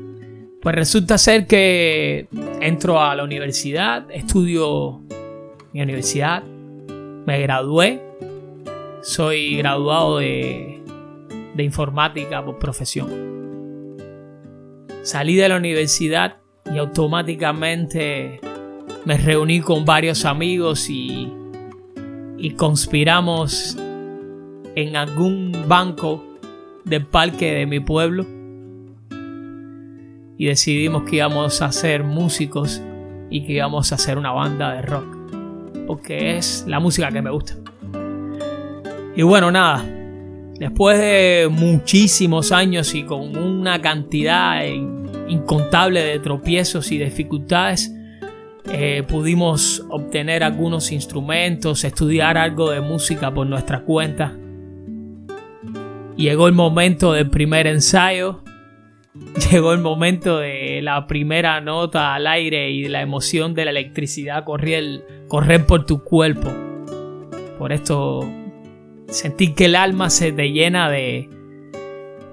pues 0.60 0.74
resulta 0.74 1.18
ser 1.18 1.46
que 1.46 2.28
entro 2.60 3.00
a 3.00 3.14
la 3.14 3.24
universidad, 3.24 4.10
estudio 4.10 5.02
mi 5.72 5.82
universidad, 5.82 6.42
me 6.42 7.40
gradué, 7.40 8.00
soy 9.02 9.58
graduado 9.58 10.18
de, 10.18 10.82
de 11.54 11.62
informática 11.62 12.44
por 12.44 12.58
profesión. 12.58 13.36
Salí 15.02 15.36
de 15.36 15.48
la 15.48 15.56
universidad 15.56 16.38
y 16.64 16.78
automáticamente 16.78 18.40
me 19.04 19.18
reuní 19.18 19.60
con 19.60 19.84
varios 19.84 20.24
amigos 20.24 20.90
y, 20.90 21.32
y 22.38 22.50
conspiramos 22.52 23.76
en 24.74 24.96
algún 24.96 25.52
banco 25.68 26.24
del 26.84 27.06
parque 27.06 27.52
de 27.52 27.66
mi 27.66 27.80
pueblo 27.80 28.35
y 30.38 30.46
decidimos 30.46 31.04
que 31.04 31.16
íbamos 31.16 31.62
a 31.62 31.72
ser 31.72 32.04
músicos 32.04 32.82
y 33.30 33.44
que 33.44 33.54
íbamos 33.54 33.92
a 33.92 33.94
hacer 33.96 34.18
una 34.18 34.32
banda 34.32 34.72
de 34.74 34.82
rock 34.82 35.16
porque 35.86 36.36
es 36.36 36.64
la 36.66 36.80
música 36.80 37.10
que 37.10 37.22
me 37.22 37.30
gusta. 37.30 37.54
Y 39.14 39.22
bueno, 39.22 39.50
nada, 39.50 39.84
después 40.58 40.98
de 40.98 41.48
muchísimos 41.50 42.52
años 42.52 42.94
y 42.94 43.04
con 43.04 43.36
una 43.36 43.80
cantidad 43.80 44.62
incontable 45.28 46.02
de 46.02 46.18
tropiezos 46.18 46.92
y 46.92 46.98
dificultades, 46.98 47.92
eh, 48.68 49.04
pudimos 49.08 49.84
obtener 49.88 50.42
algunos 50.42 50.90
instrumentos, 50.90 51.84
estudiar 51.84 52.36
algo 52.36 52.70
de 52.70 52.80
música 52.80 53.32
por 53.32 53.46
nuestra 53.46 53.82
cuenta. 53.82 54.36
Llegó 56.16 56.48
el 56.48 56.54
momento 56.54 57.12
del 57.12 57.30
primer 57.30 57.66
ensayo, 57.66 58.42
llegó 59.50 59.72
el 59.72 59.80
momento 59.80 60.38
de 60.38 60.80
la 60.82 61.06
primera 61.06 61.60
nota 61.60 62.14
al 62.14 62.26
aire 62.26 62.70
y 62.70 62.88
la 62.88 63.02
emoción 63.02 63.54
de 63.54 63.64
la 63.64 63.70
electricidad 63.70 64.44
correr, 64.44 65.06
correr 65.28 65.66
por 65.66 65.84
tu 65.86 66.02
cuerpo. 66.02 66.52
Por 67.58 67.72
esto 67.72 68.28
sentir 69.08 69.54
que 69.54 69.66
el 69.66 69.76
alma 69.76 70.10
se 70.10 70.32
te 70.32 70.50
llena 70.50 70.90
de, 70.90 71.28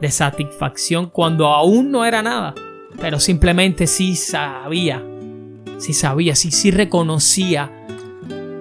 de 0.02 0.12
satisfacción 0.12 1.10
cuando 1.10 1.48
aún 1.48 1.92
no 1.92 2.06
era 2.06 2.22
nada, 2.22 2.56
pero 3.00 3.20
simplemente 3.20 3.88
sí 3.88 4.16
sabía, 4.16 5.04
sí 5.78 5.94
sabía, 5.94 6.36
sí, 6.36 6.52
sí 6.52 6.72
reconocía 6.72 7.72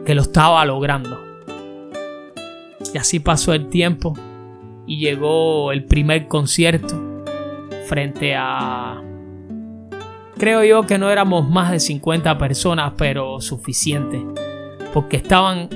que 0.05 0.15
lo 0.15 0.23
estaba 0.23 0.65
logrando. 0.65 1.21
Y 2.93 2.99
así 2.99 3.21
pasó 3.21 3.55
el 3.55 3.69
tiempo 3.69 4.15
y 4.87 4.99
llegó 4.99 5.73
el 5.73 5.85
primer 5.85 6.29
concierto 6.29 7.12
frente 7.87 8.35
a... 8.37 9.01
Creo 10.39 10.65
yo 10.65 10.83
que 10.83 10.99
no 10.99 11.11
éramos 11.11 11.49
más 11.49 11.71
de 11.71 11.81
50 11.81 12.37
personas, 12.39 12.93
pero 12.97 13.41
suficiente. 13.41 14.25
Porque 14.93 15.17
estaban 15.17 15.69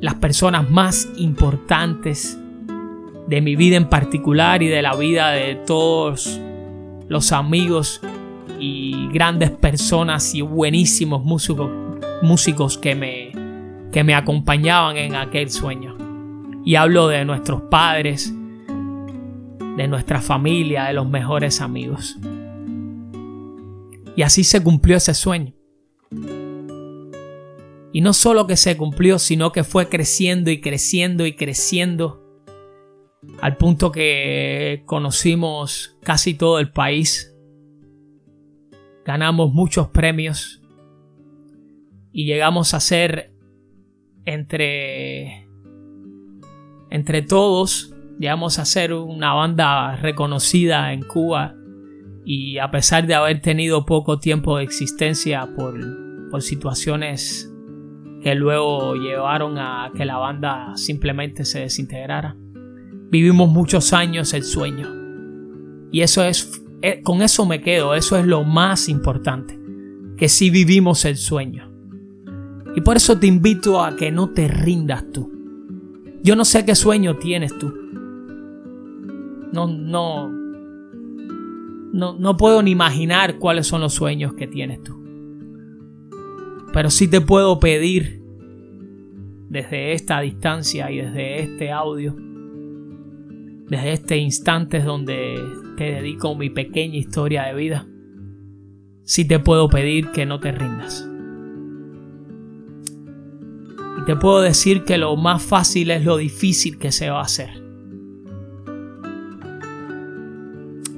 las 0.00 0.14
personas 0.14 0.68
más 0.70 1.08
importantes 1.16 2.38
de 3.26 3.40
mi 3.40 3.56
vida 3.56 3.76
en 3.76 3.88
particular 3.88 4.62
y 4.62 4.68
de 4.68 4.82
la 4.82 4.94
vida 4.96 5.30
de 5.30 5.54
todos 5.54 6.40
los 7.08 7.32
amigos 7.32 8.00
y 8.58 9.08
grandes 9.12 9.50
personas 9.50 10.34
y 10.34 10.42
buenísimos 10.42 11.24
músicos, 11.24 11.70
músicos 12.22 12.78
que, 12.78 12.94
me, 12.94 13.32
que 13.92 14.04
me 14.04 14.14
acompañaban 14.14 14.96
en 14.96 15.14
aquel 15.14 15.50
sueño. 15.50 15.96
Y 16.64 16.76
hablo 16.76 17.08
de 17.08 17.24
nuestros 17.24 17.62
padres, 17.62 18.34
de 19.76 19.88
nuestra 19.88 20.20
familia, 20.20 20.84
de 20.84 20.94
los 20.94 21.08
mejores 21.08 21.60
amigos. 21.60 22.16
Y 24.16 24.22
así 24.22 24.44
se 24.44 24.62
cumplió 24.62 24.96
ese 24.96 25.14
sueño. 25.14 25.52
Y 27.92 28.00
no 28.00 28.12
solo 28.12 28.46
que 28.46 28.56
se 28.56 28.76
cumplió, 28.76 29.18
sino 29.18 29.52
que 29.52 29.64
fue 29.64 29.88
creciendo 29.88 30.50
y 30.50 30.60
creciendo 30.60 31.26
y 31.26 31.34
creciendo 31.34 32.20
al 33.40 33.56
punto 33.56 33.90
que 33.92 34.82
conocimos 34.86 35.96
casi 36.02 36.34
todo 36.34 36.58
el 36.58 36.70
país. 36.72 37.34
Ganamos 39.04 39.52
muchos 39.52 39.88
premios 39.88 40.62
y 42.12 42.26
llegamos 42.26 42.74
a 42.74 42.80
ser 42.80 43.32
entre 44.24 45.48
entre 46.90 47.22
todos 47.22 47.93
llegamos 48.18 48.58
a 48.58 48.64
ser 48.64 48.92
una 48.92 49.32
banda 49.32 49.96
reconocida 49.96 50.92
en 50.92 51.02
Cuba 51.02 51.56
y 52.24 52.58
a 52.58 52.70
pesar 52.70 53.06
de 53.06 53.14
haber 53.14 53.40
tenido 53.40 53.84
poco 53.84 54.18
tiempo 54.18 54.56
de 54.56 54.64
existencia 54.64 55.48
por, 55.54 55.74
por 56.30 56.42
situaciones 56.42 57.50
que 58.22 58.34
luego 58.34 58.94
llevaron 58.94 59.58
a 59.58 59.92
que 59.94 60.06
la 60.06 60.16
banda 60.16 60.72
simplemente 60.76 61.44
se 61.44 61.60
desintegrara. 61.60 62.34
Vivimos 63.10 63.50
muchos 63.50 63.92
años 63.92 64.32
el 64.32 64.44
sueño. 64.44 64.88
Y 65.92 66.00
eso 66.00 66.24
es, 66.24 66.64
eh, 66.80 67.02
con 67.02 67.20
eso 67.20 67.44
me 67.44 67.60
quedo, 67.60 67.94
eso 67.94 68.16
es 68.16 68.26
lo 68.26 68.42
más 68.42 68.88
importante, 68.88 69.58
que 70.16 70.30
sí 70.30 70.48
vivimos 70.48 71.04
el 71.04 71.18
sueño. 71.18 71.70
Y 72.74 72.80
por 72.80 72.96
eso 72.96 73.18
te 73.18 73.26
invito 73.26 73.84
a 73.84 73.94
que 73.94 74.10
no 74.10 74.30
te 74.30 74.48
rindas 74.48 75.04
tú. 75.12 75.30
Yo 76.22 76.34
no 76.34 76.46
sé 76.46 76.64
qué 76.64 76.74
sueño 76.74 77.16
tienes 77.16 77.56
tú. 77.58 77.83
No, 79.54 79.68
no, 79.68 80.28
no, 81.92 82.36
puedo 82.36 82.60
ni 82.60 82.72
imaginar 82.72 83.38
cuáles 83.38 83.68
son 83.68 83.82
los 83.82 83.94
sueños 83.94 84.34
que 84.34 84.48
tienes 84.48 84.82
tú. 84.82 85.00
Pero 86.72 86.90
sí 86.90 87.06
te 87.06 87.20
puedo 87.20 87.60
pedir 87.60 88.20
desde 89.48 89.92
esta 89.92 90.20
distancia 90.22 90.90
y 90.90 90.96
desde 90.96 91.38
este 91.38 91.70
audio, 91.70 92.16
desde 93.68 93.92
este 93.92 94.16
instante 94.16 94.80
donde 94.80 95.38
te 95.76 95.84
dedico 95.84 96.34
mi 96.34 96.50
pequeña 96.50 96.96
historia 96.96 97.44
de 97.44 97.54
vida, 97.54 97.86
sí 99.04 99.24
te 99.24 99.38
puedo 99.38 99.68
pedir 99.68 100.10
que 100.10 100.26
no 100.26 100.40
te 100.40 100.50
rindas. 100.50 101.08
Y 104.00 104.04
te 104.04 104.16
puedo 104.16 104.42
decir 104.42 104.82
que 104.82 104.98
lo 104.98 105.14
más 105.14 105.44
fácil 105.44 105.92
es 105.92 106.04
lo 106.04 106.16
difícil 106.16 106.76
que 106.76 106.90
se 106.90 107.08
va 107.08 107.20
a 107.20 107.22
hacer. 107.22 107.63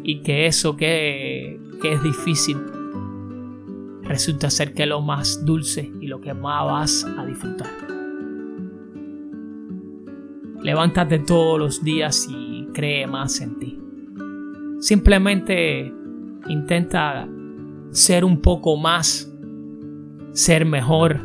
Y 0.09 0.21
que 0.21 0.47
eso 0.47 0.77
que, 0.77 1.59
que 1.83 1.93
es 1.95 2.03
difícil 2.05 2.57
resulta 4.05 4.51
ser 4.51 4.73
que 4.73 4.87
lo 4.87 5.01
más 5.03 5.45
dulce 5.45 5.91
y 6.01 6.07
lo 6.07 6.21
que 6.21 6.33
más 6.33 6.65
vas 6.65 7.05
a 7.19 7.27
disfrutar. 7.27 7.67
Levántate 10.63 11.19
todos 11.19 11.59
los 11.59 11.83
días 11.83 12.29
y 12.31 12.69
cree 12.73 13.09
más 13.09 13.41
en 13.41 13.59
ti. 13.59 13.81
Simplemente 14.79 15.93
intenta 16.49 17.29
ser 17.91 18.25
un 18.25 18.41
poco 18.41 18.77
más, 18.77 19.33
ser 20.33 20.65
mejor, 20.67 21.21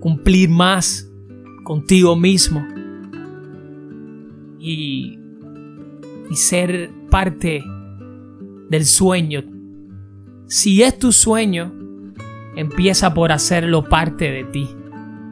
cumplir 0.00 0.48
más 0.50 1.08
contigo 1.64 2.16
mismo 2.16 2.66
y, 4.58 5.18
y 6.30 6.34
ser 6.34 6.97
parte 7.08 7.64
del 8.70 8.84
sueño 8.84 9.58
si 10.48 10.82
es 10.82 10.98
tu 10.98 11.12
sueño, 11.12 11.74
empieza 12.56 13.12
por 13.12 13.32
hacerlo 13.32 13.84
parte 13.84 14.30
de 14.30 14.44
ti. 14.44 14.66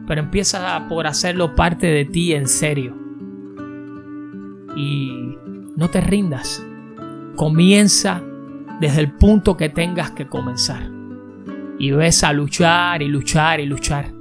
Pero 0.05 0.21
empieza 0.21 0.87
por 0.87 1.07
hacerlo 1.07 1.55
parte 1.55 1.87
de 1.87 2.05
ti 2.05 2.33
en 2.33 2.47
serio. 2.47 2.95
Y 4.75 5.35
no 5.75 5.89
te 5.89 6.01
rindas. 6.01 6.63
Comienza 7.35 8.21
desde 8.79 9.01
el 9.01 9.11
punto 9.13 9.57
que 9.57 9.69
tengas 9.69 10.11
que 10.11 10.27
comenzar. 10.27 10.91
Y 11.79 11.89
ves 11.91 12.23
a 12.23 12.31
luchar 12.31 13.01
y 13.01 13.07
luchar 13.07 13.59
y 13.59 13.65
luchar. 13.65 14.13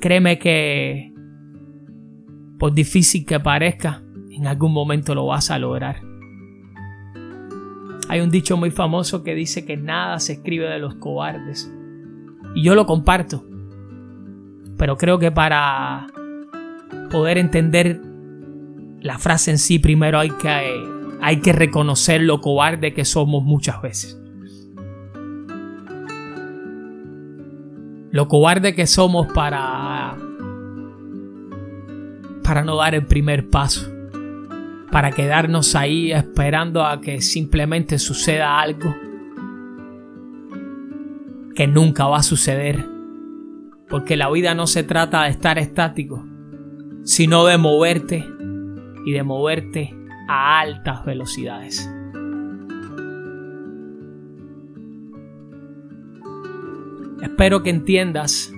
Créeme 0.00 0.36
que, 0.40 1.12
por 2.58 2.74
difícil 2.74 3.24
que 3.24 3.38
parezca, 3.38 4.01
en 4.32 4.46
algún 4.46 4.72
momento 4.72 5.14
lo 5.14 5.26
vas 5.26 5.50
a 5.50 5.58
lograr. 5.58 6.00
Hay 8.08 8.20
un 8.20 8.30
dicho 8.30 8.56
muy 8.56 8.70
famoso 8.70 9.22
que 9.22 9.34
dice 9.34 9.64
que 9.64 9.76
nada 9.76 10.18
se 10.20 10.34
escribe 10.34 10.68
de 10.68 10.78
los 10.78 10.94
cobardes. 10.96 11.70
Y 12.54 12.62
yo 12.62 12.74
lo 12.74 12.86
comparto. 12.86 13.44
Pero 14.76 14.96
creo 14.96 15.18
que 15.18 15.30
para 15.30 16.08
poder 17.10 17.38
entender 17.38 18.00
la 19.00 19.18
frase 19.18 19.50
en 19.50 19.58
sí, 19.58 19.78
primero 19.78 20.18
hay 20.18 20.30
que, 20.30 20.48
hay 21.20 21.40
que 21.40 21.52
reconocer 21.52 22.22
lo 22.22 22.40
cobarde 22.40 22.94
que 22.94 23.04
somos 23.04 23.44
muchas 23.44 23.80
veces. 23.80 24.18
Lo 28.10 28.28
cobarde 28.28 28.74
que 28.74 28.86
somos 28.86 29.26
para 29.32 30.16
para 32.42 32.64
no 32.64 32.76
dar 32.76 32.94
el 32.94 33.06
primer 33.06 33.48
paso 33.48 34.01
para 34.92 35.10
quedarnos 35.10 35.74
ahí 35.74 36.12
esperando 36.12 36.84
a 36.84 37.00
que 37.00 37.22
simplemente 37.22 37.98
suceda 37.98 38.60
algo 38.60 38.94
que 41.54 41.66
nunca 41.66 42.06
va 42.06 42.18
a 42.18 42.22
suceder 42.22 42.84
Porque 43.88 44.16
la 44.16 44.30
vida 44.30 44.54
no 44.54 44.66
se 44.66 44.84
trata 44.84 45.24
de 45.24 45.30
estar 45.30 45.58
estático, 45.58 46.24
sino 47.04 47.44
de 47.44 47.58
moverte 47.58 48.26
y 49.04 49.12
de 49.12 49.22
moverte 49.22 49.94
a 50.28 50.60
altas 50.60 51.04
velocidades. 51.04 51.90
Espero 57.20 57.62
que 57.62 57.68
entiendas 57.68 58.50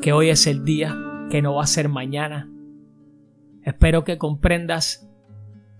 que 0.00 0.12
hoy 0.12 0.28
es 0.28 0.46
el 0.46 0.64
día, 0.64 0.96
que 1.28 1.42
no 1.42 1.56
va 1.56 1.64
a 1.64 1.66
ser 1.66 1.88
mañana. 1.88 2.48
Espero 3.66 4.04
que 4.04 4.16
comprendas 4.16 5.08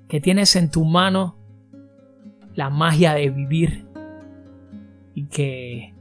que 0.08 0.20
tienes 0.20 0.56
en 0.56 0.72
tu 0.72 0.84
mano 0.84 1.36
la 2.56 2.68
magia 2.68 3.14
de 3.14 3.30
vivir 3.30 3.86
y 5.14 5.26
que 5.26 5.94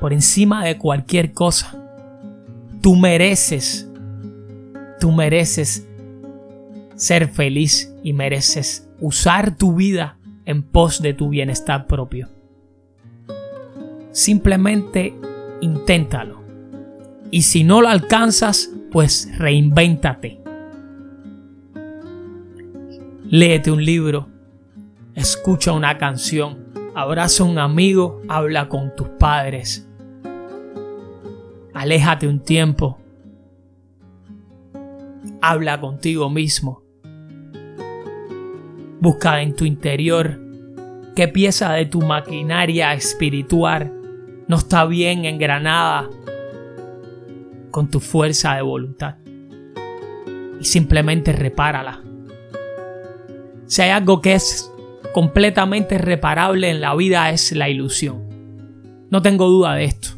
por 0.00 0.12
encima 0.12 0.64
de 0.64 0.78
cualquier 0.78 1.32
cosa, 1.32 1.76
tú 2.80 2.94
mereces, 2.94 3.90
tú 5.00 5.10
mereces 5.10 5.88
ser 6.94 7.26
feliz 7.26 7.92
y 8.04 8.12
mereces 8.12 8.88
usar 9.00 9.56
tu 9.56 9.74
vida 9.74 10.18
en 10.44 10.62
pos 10.62 11.02
de 11.02 11.14
tu 11.14 11.30
bienestar 11.30 11.88
propio. 11.88 12.28
Simplemente 14.12 15.14
inténtalo. 15.60 16.40
Y 17.32 17.42
si 17.42 17.64
no 17.64 17.82
lo 17.82 17.88
alcanzas, 17.88 18.70
pues 18.90 19.30
reinvéntate. 19.38 20.40
Léete 23.30 23.70
un 23.70 23.84
libro, 23.84 24.28
escucha 25.14 25.72
una 25.72 25.98
canción, 25.98 26.66
abraza 26.94 27.42
a 27.42 27.46
un 27.46 27.58
amigo, 27.58 28.22
habla 28.28 28.68
con 28.68 28.94
tus 28.96 29.08
padres. 29.08 29.88
Aléjate 31.74 32.26
un 32.26 32.40
tiempo. 32.40 32.98
Habla 35.40 35.80
contigo 35.80 36.30
mismo. 36.30 36.82
Busca 39.00 39.42
en 39.42 39.54
tu 39.54 39.64
interior 39.64 40.40
qué 41.14 41.28
pieza 41.28 41.72
de 41.72 41.86
tu 41.86 42.00
maquinaria 42.00 42.94
espiritual 42.94 43.92
no 44.48 44.56
está 44.56 44.86
bien 44.86 45.26
engranada 45.26 46.08
con 47.70 47.90
tu 47.90 48.00
fuerza 48.00 48.54
de 48.54 48.62
voluntad. 48.62 49.16
Y 50.60 50.64
simplemente 50.64 51.32
repárala. 51.32 52.02
Si 53.66 53.82
hay 53.82 53.90
algo 53.90 54.20
que 54.20 54.34
es 54.34 54.72
completamente 55.12 55.98
reparable 55.98 56.70
en 56.70 56.80
la 56.80 56.94
vida 56.94 57.30
es 57.30 57.52
la 57.52 57.68
ilusión. 57.68 58.28
No 59.10 59.22
tengo 59.22 59.48
duda 59.48 59.74
de 59.74 59.84
esto. 59.84 60.08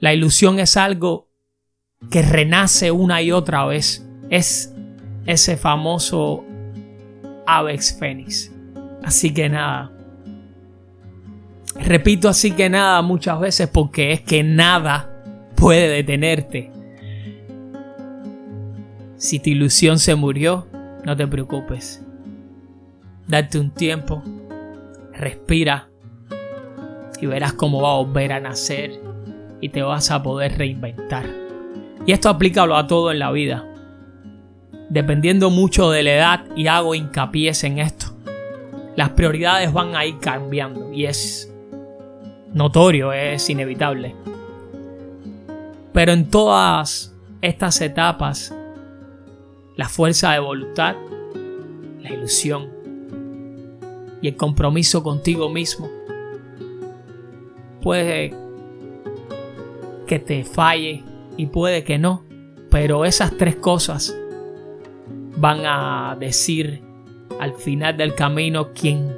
La 0.00 0.12
ilusión 0.12 0.58
es 0.58 0.76
algo 0.76 1.28
que 2.10 2.22
renace 2.22 2.90
una 2.90 3.22
y 3.22 3.32
otra 3.32 3.64
vez. 3.64 4.06
Es 4.30 4.74
ese 5.24 5.56
famoso 5.56 6.44
Avex 7.46 7.98
Fénix. 7.98 8.52
Así 9.02 9.32
que 9.32 9.48
nada. 9.48 9.92
Repito 11.74 12.28
así 12.28 12.52
que 12.52 12.68
nada 12.68 13.02
muchas 13.02 13.38
veces 13.38 13.68
porque 13.68 14.12
es 14.12 14.20
que 14.20 14.42
nada 14.42 15.15
puede 15.56 15.88
detenerte. 15.88 16.70
Si 19.16 19.40
tu 19.40 19.50
ilusión 19.50 19.98
se 19.98 20.14
murió, 20.14 20.66
no 21.04 21.16
te 21.16 21.26
preocupes. 21.26 22.04
Date 23.26 23.58
un 23.58 23.70
tiempo, 23.70 24.22
respira 25.12 25.88
y 27.20 27.26
verás 27.26 27.54
cómo 27.54 27.80
va 27.80 27.92
a 27.92 27.96
volver 27.96 28.32
a 28.32 28.40
nacer 28.40 29.00
y 29.60 29.70
te 29.70 29.82
vas 29.82 30.10
a 30.10 30.22
poder 30.22 30.58
reinventar. 30.58 31.26
Y 32.06 32.12
esto 32.12 32.28
aplícalo 32.28 32.76
a 32.76 32.86
todo 32.86 33.10
en 33.10 33.18
la 33.18 33.32
vida. 33.32 33.64
Dependiendo 34.90 35.50
mucho 35.50 35.90
de 35.90 36.02
la 36.02 36.14
edad 36.14 36.44
y 36.54 36.68
hago 36.68 36.94
hincapié 36.94 37.52
en 37.62 37.78
esto. 37.78 38.16
Las 38.94 39.10
prioridades 39.10 39.72
van 39.72 39.96
a 39.96 40.04
ir 40.04 40.18
cambiando 40.18 40.92
y 40.92 41.06
es 41.06 41.52
notorio, 42.52 43.12
es 43.12 43.50
inevitable. 43.50 44.14
Pero 45.96 46.12
en 46.12 46.28
todas 46.28 47.16
estas 47.40 47.80
etapas, 47.80 48.54
la 49.76 49.88
fuerza 49.88 50.32
de 50.32 50.40
voluntad, 50.40 50.94
la 52.02 52.12
ilusión 52.12 52.68
y 54.20 54.28
el 54.28 54.36
compromiso 54.36 55.02
contigo 55.02 55.48
mismo 55.48 55.88
puede 57.80 58.34
que 60.06 60.18
te 60.18 60.44
falle 60.44 61.02
y 61.38 61.46
puede 61.46 61.82
que 61.82 61.96
no, 61.96 62.26
pero 62.70 63.06
esas 63.06 63.34
tres 63.38 63.56
cosas 63.56 64.14
van 65.38 65.60
a 65.64 66.14
decir 66.20 66.82
al 67.40 67.54
final 67.54 67.96
del 67.96 68.14
camino 68.14 68.74
quién 68.74 69.16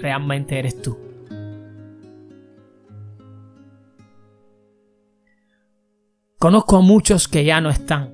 realmente 0.00 0.60
eres 0.60 0.80
tú. 0.80 0.96
Conozco 6.44 6.76
a 6.76 6.82
muchos 6.82 7.26
que 7.26 7.42
ya 7.42 7.62
no 7.62 7.70
están. 7.70 8.10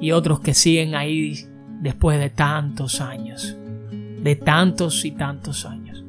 Y 0.00 0.12
otros 0.12 0.38
que 0.38 0.54
siguen 0.54 0.94
ahí 0.94 1.34
después 1.80 2.20
de 2.20 2.30
tantos 2.30 3.00
años. 3.00 3.56
De 4.22 4.36
tantos 4.36 5.04
y 5.04 5.10
tantos 5.10 5.66
años. 5.66 6.04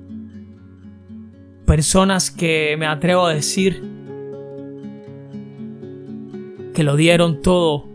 Personas 1.65 2.29
que 2.29 2.75
me 2.77 2.85
atrevo 2.85 3.25
a 3.25 3.33
decir 3.33 3.81
que 6.75 6.83
lo 6.83 6.95
dieron 6.95 7.41
todo. 7.41 7.87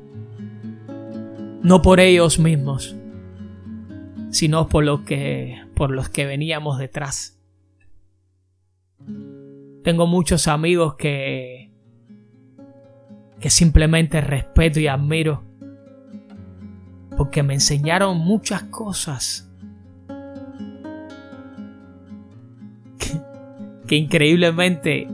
No 1.62 1.82
por 1.82 2.00
ellos 2.00 2.40
mismos. 2.40 2.96
Sino 4.30 4.68
por, 4.68 4.82
lo 4.82 5.04
que, 5.04 5.62
por 5.76 5.92
los 5.92 6.08
que 6.08 6.26
veníamos 6.26 6.80
detrás. 6.80 7.38
Tengo 9.84 10.08
muchos 10.08 10.48
amigos 10.48 10.96
que 10.96 11.70
que 13.44 13.50
simplemente 13.50 14.22
respeto 14.22 14.80
y 14.80 14.86
admiro 14.86 15.44
porque 17.14 17.42
me 17.42 17.52
enseñaron 17.52 18.16
muchas 18.16 18.62
cosas 18.62 19.52
que, 23.86 23.96
increíblemente 23.96 25.06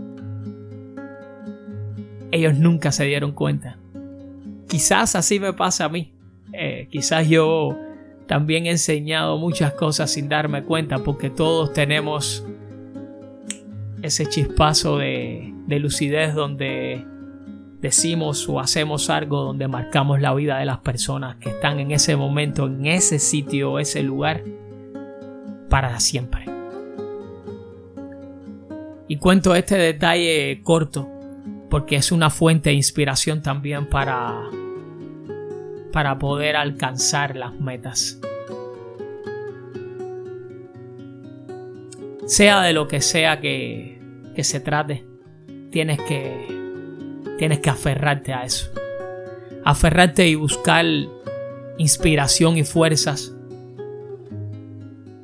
ellos 2.31 2.57
nunca 2.57 2.93
se 2.93 3.05
dieron 3.05 3.33
cuenta. 3.33 3.79
Quizás 4.69 5.17
así 5.17 5.41
me 5.41 5.53
pasa 5.53 5.87
a 5.87 5.89
mí. 5.89 6.15
Eh, 6.53 6.87
quizás 6.89 7.29
yo 7.29 7.77
también 8.29 8.67
he 8.67 8.71
enseñado 8.71 9.39
muchas 9.39 9.73
cosas 9.73 10.13
sin 10.13 10.29
darme 10.29 10.63
cuenta 10.63 11.01
porque 11.01 11.31
todos 11.31 11.73
tenemos 11.73 12.47
ese 14.03 14.27
chispazo 14.27 14.99
de, 14.99 15.53
lucidez 15.69 16.35
donde 16.35 17.05
decimos 17.81 18.49
o 18.49 18.61
hacemos 18.61 19.09
algo 19.11 19.43
donde 19.43 19.69
marcamos 19.69 20.21
la 20.21 20.35
vida 20.35 20.59
de 20.59 20.67
las 20.67 20.79
personas 20.79 21.37
que 21.37 21.51
están 21.51 21.81
en 21.81 21.91
ese 21.93 22.17
momento, 22.17 22.67
en 22.67 22.87
ese 22.87 23.19
sitio, 23.19 23.79
ese 23.79 24.03
lugar, 24.03 24.43
para 25.69 25.99
siempre. 26.01 26.45
Y 29.09 29.17
cuento 29.17 29.55
este 29.55 29.77
detalle 29.77 30.61
corto 30.63 31.09
porque 31.71 31.97
es 31.97 32.13
una 32.13 32.31
fuente 32.31 32.71
de 32.71 32.77
inspiración 32.77 33.43
también 33.43 33.87
para, 33.87 34.43
para 35.93 36.19
poder 36.19 36.57
alcanzar 36.57 37.37
las 37.37 37.59
metas. 37.59 38.21
Sea 42.31 42.63
de 42.63 42.73
lo 42.73 42.87
que 42.87 43.01
sea 43.01 43.41
que, 43.41 43.99
se 44.41 44.61
trate, 44.61 45.05
tienes 45.73 46.01
que, 46.01 46.47
tienes 47.39 47.59
que 47.59 47.71
aferrarte 47.71 48.33
a 48.33 48.45
eso. 48.45 48.71
Aferrarte 49.65 50.29
y 50.29 50.37
buscar 50.37 50.85
inspiración 51.77 52.57
y 52.57 52.63
fuerzas 52.63 53.35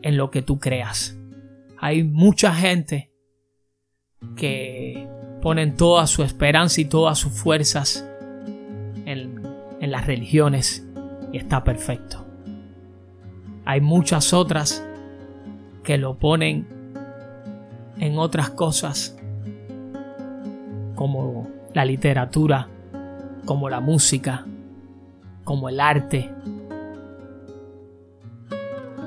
en 0.03 0.16
lo 0.16 0.33
que 0.33 0.42
tú 0.42 0.59
creas. 0.59 1.16
Hay 1.79 2.03
mucha 2.03 2.53
gente 2.53 3.12
que 4.35 5.09
ponen 5.40 5.77
toda 5.77 6.09
su 6.09 6.25
esperanza 6.25 6.81
y 6.81 6.87
todas 6.87 7.21
sus 7.21 7.33
fuerzas 7.33 8.05
en, 9.05 9.42
en 9.81 9.90
las 9.92 10.09
religiones 10.09 10.85
y 11.33 11.38
está 11.38 11.62
perfecto. 11.62 12.27
Hay 13.64 13.81
muchas 13.81 14.33
otras 14.33 14.85
que 15.85 15.99
lo 15.99 16.19
ponen 16.19 16.76
en 17.98 18.18
otras 18.18 18.50
cosas 18.50 19.16
como 20.94 21.48
la 21.74 21.85
literatura, 21.85 22.68
como 23.44 23.68
la 23.68 23.80
música, 23.80 24.44
como 25.44 25.68
el 25.68 25.80
arte, 25.80 26.30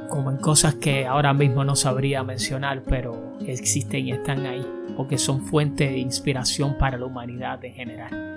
como 0.09 0.31
en 0.31 0.37
cosas 0.37 0.75
que 0.75 1.05
ahora 1.05 1.33
mismo 1.33 1.63
no 1.63 1.75
sabría 1.75 2.23
mencionar, 2.23 2.83
pero 2.83 3.37
existen 3.45 4.07
y 4.07 4.11
están 4.11 4.45
ahí, 4.45 4.65
porque 4.95 5.17
son 5.17 5.41
fuente 5.41 5.85
de 5.89 5.97
inspiración 5.97 6.77
para 6.77 6.97
la 6.97 7.05
humanidad 7.05 7.63
en 7.65 7.73
general. 7.73 8.29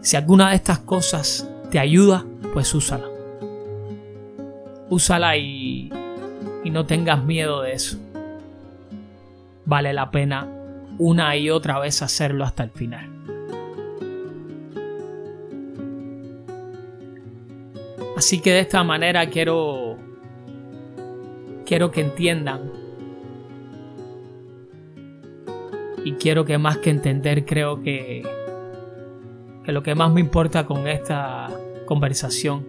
Si 0.00 0.16
alguna 0.16 0.50
de 0.50 0.56
estas 0.56 0.80
cosas 0.80 1.48
te 1.70 1.78
ayuda, 1.78 2.24
pues 2.52 2.74
úsala. 2.74 3.06
Úsala 4.90 5.36
y, 5.36 5.90
y 6.64 6.70
no 6.70 6.84
tengas 6.86 7.24
miedo 7.24 7.62
de 7.62 7.72
eso. 7.72 7.98
Vale 9.64 9.92
la 9.92 10.10
pena 10.10 10.48
una 10.98 11.36
y 11.36 11.50
otra 11.50 11.78
vez 11.78 12.02
hacerlo 12.02 12.44
hasta 12.44 12.64
el 12.64 12.70
final. 12.70 13.08
Así 18.16 18.40
que 18.40 18.52
de 18.52 18.60
esta 18.60 18.84
manera 18.84 19.28
quiero 19.30 19.96
quiero 21.66 21.90
que 21.90 22.02
entiendan 22.02 22.70
y 26.04 26.12
quiero 26.12 26.44
que 26.44 26.58
más 26.58 26.78
que 26.78 26.90
entender 26.90 27.44
creo 27.44 27.82
que 27.82 28.22
que 29.64 29.72
lo 29.72 29.82
que 29.82 29.94
más 29.94 30.12
me 30.12 30.20
importa 30.20 30.66
con 30.66 30.86
esta 30.86 31.48
conversación 31.86 32.66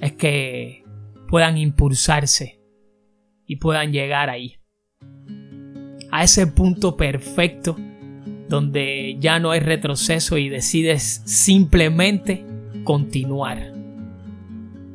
es 0.00 0.12
que 0.12 0.84
puedan 1.28 1.58
impulsarse 1.58 2.60
y 3.46 3.56
puedan 3.56 3.92
llegar 3.92 4.30
ahí 4.30 4.59
a 6.20 6.24
ese 6.24 6.46
punto 6.46 6.98
perfecto 6.98 7.78
donde 8.46 9.16
ya 9.20 9.38
no 9.38 9.52
hay 9.52 9.60
retroceso 9.60 10.36
y 10.36 10.50
decides 10.50 11.22
simplemente 11.24 12.44
continuar. 12.84 13.72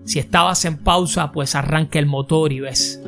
Si 0.03 0.19
estabas 0.19 0.65
en 0.65 0.77
pausa, 0.77 1.31
pues 1.31 1.55
arranca 1.55 1.97
el 1.97 2.05
motor 2.05 2.53
y 2.53 2.59
ves. 2.59 3.01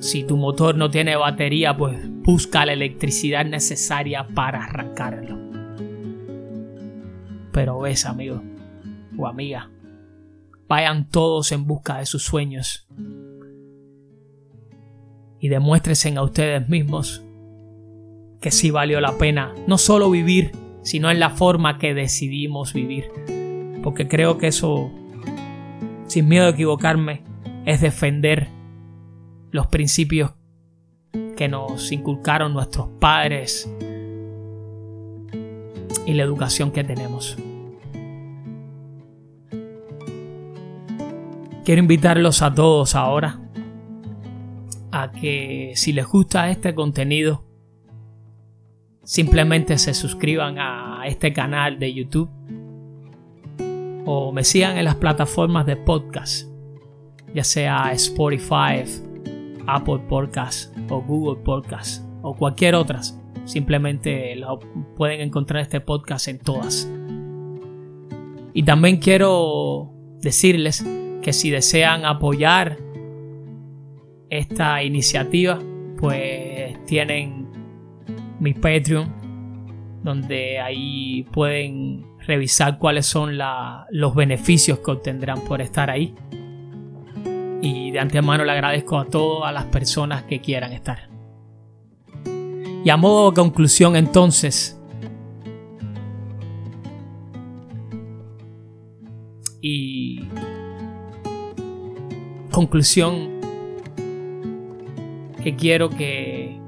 Si 0.00 0.24
tu 0.24 0.36
motor 0.36 0.76
no 0.76 0.90
tiene 0.90 1.16
batería, 1.16 1.74
pues 1.74 1.96
busca 2.06 2.66
la 2.66 2.74
electricidad 2.74 3.46
necesaria 3.46 4.28
para 4.34 4.62
arrancarlo. 4.62 5.38
Pero 7.52 7.80
ves, 7.80 8.04
amigo 8.04 8.42
o 9.16 9.26
amiga, 9.26 9.70
vayan 10.68 11.08
todos 11.08 11.52
en 11.52 11.66
busca 11.66 12.00
de 12.00 12.04
sus 12.04 12.22
sueños 12.22 12.86
y 15.44 15.48
demuéstrense 15.48 16.08
a 16.16 16.22
ustedes 16.22 16.70
mismos 16.70 17.22
que 18.40 18.50
sí 18.50 18.70
valió 18.70 19.02
la 19.02 19.18
pena 19.18 19.52
no 19.66 19.76
solo 19.76 20.10
vivir, 20.10 20.52
sino 20.82 21.10
en 21.10 21.20
la 21.20 21.28
forma 21.28 21.76
que 21.76 21.92
decidimos 21.92 22.72
vivir. 22.72 23.10
Porque 23.82 24.08
creo 24.08 24.38
que 24.38 24.46
eso, 24.46 24.90
sin 26.06 26.28
miedo 26.28 26.46
a 26.46 26.48
equivocarme, 26.48 27.24
es 27.66 27.82
defender 27.82 28.48
los 29.50 29.66
principios 29.66 30.32
que 31.36 31.46
nos 31.46 31.92
inculcaron 31.92 32.54
nuestros 32.54 32.88
padres 32.98 33.70
y 36.06 36.14
la 36.14 36.22
educación 36.22 36.70
que 36.70 36.84
tenemos. 36.84 37.36
Quiero 41.66 41.82
invitarlos 41.82 42.40
a 42.40 42.54
todos 42.54 42.94
ahora 42.94 43.43
a 44.94 45.10
que 45.10 45.72
si 45.74 45.92
les 45.92 46.06
gusta 46.06 46.50
este 46.50 46.74
contenido, 46.74 47.44
simplemente 49.02 49.76
se 49.78 49.92
suscriban 49.92 50.58
a 50.58 51.02
este 51.06 51.32
canal 51.32 51.78
de 51.78 51.92
YouTube 51.92 52.30
o 54.06 54.32
me 54.32 54.44
sigan 54.44 54.78
en 54.78 54.84
las 54.84 54.94
plataformas 54.94 55.66
de 55.66 55.76
podcast, 55.76 56.48
ya 57.34 57.42
sea 57.42 57.90
Spotify, 57.92 58.84
Apple 59.66 59.98
Podcast 60.08 60.76
o 60.90 61.00
Google 61.02 61.42
Podcast 61.42 62.04
o 62.22 62.34
cualquier 62.34 62.74
otra. 62.74 63.00
Simplemente 63.44 64.40
pueden 64.96 65.20
encontrar 65.20 65.62
este 65.62 65.80
podcast 65.80 66.28
en 66.28 66.38
todas. 66.38 66.88
Y 68.52 68.62
también 68.62 68.98
quiero 68.98 69.90
decirles 70.20 70.86
que 71.20 71.32
si 71.32 71.50
desean 71.50 72.04
apoyar 72.04 72.83
esta 74.30 74.82
iniciativa, 74.82 75.58
pues 75.98 76.84
tienen 76.86 77.48
mi 78.40 78.54
Patreon, 78.54 80.00
donde 80.02 80.58
ahí 80.60 81.24
pueden 81.32 82.06
revisar 82.26 82.78
cuáles 82.78 83.06
son 83.06 83.38
los 83.90 84.14
beneficios 84.14 84.78
que 84.80 84.90
obtendrán 84.90 85.40
por 85.42 85.60
estar 85.60 85.90
ahí. 85.90 86.14
Y 87.62 87.90
de 87.90 87.98
antemano 87.98 88.44
le 88.44 88.52
agradezco 88.52 88.98
a 88.98 89.06
todas 89.06 89.52
las 89.54 89.64
personas 89.64 90.24
que 90.24 90.40
quieran 90.40 90.72
estar. 90.72 91.08
Y 92.84 92.90
a 92.90 92.96
modo 92.98 93.30
de 93.30 93.36
conclusión 93.36 93.96
entonces, 93.96 94.78
y 99.62 100.28
conclusión 102.50 103.33
que 105.44 105.54
quiero 105.54 105.90
que, 105.90 106.58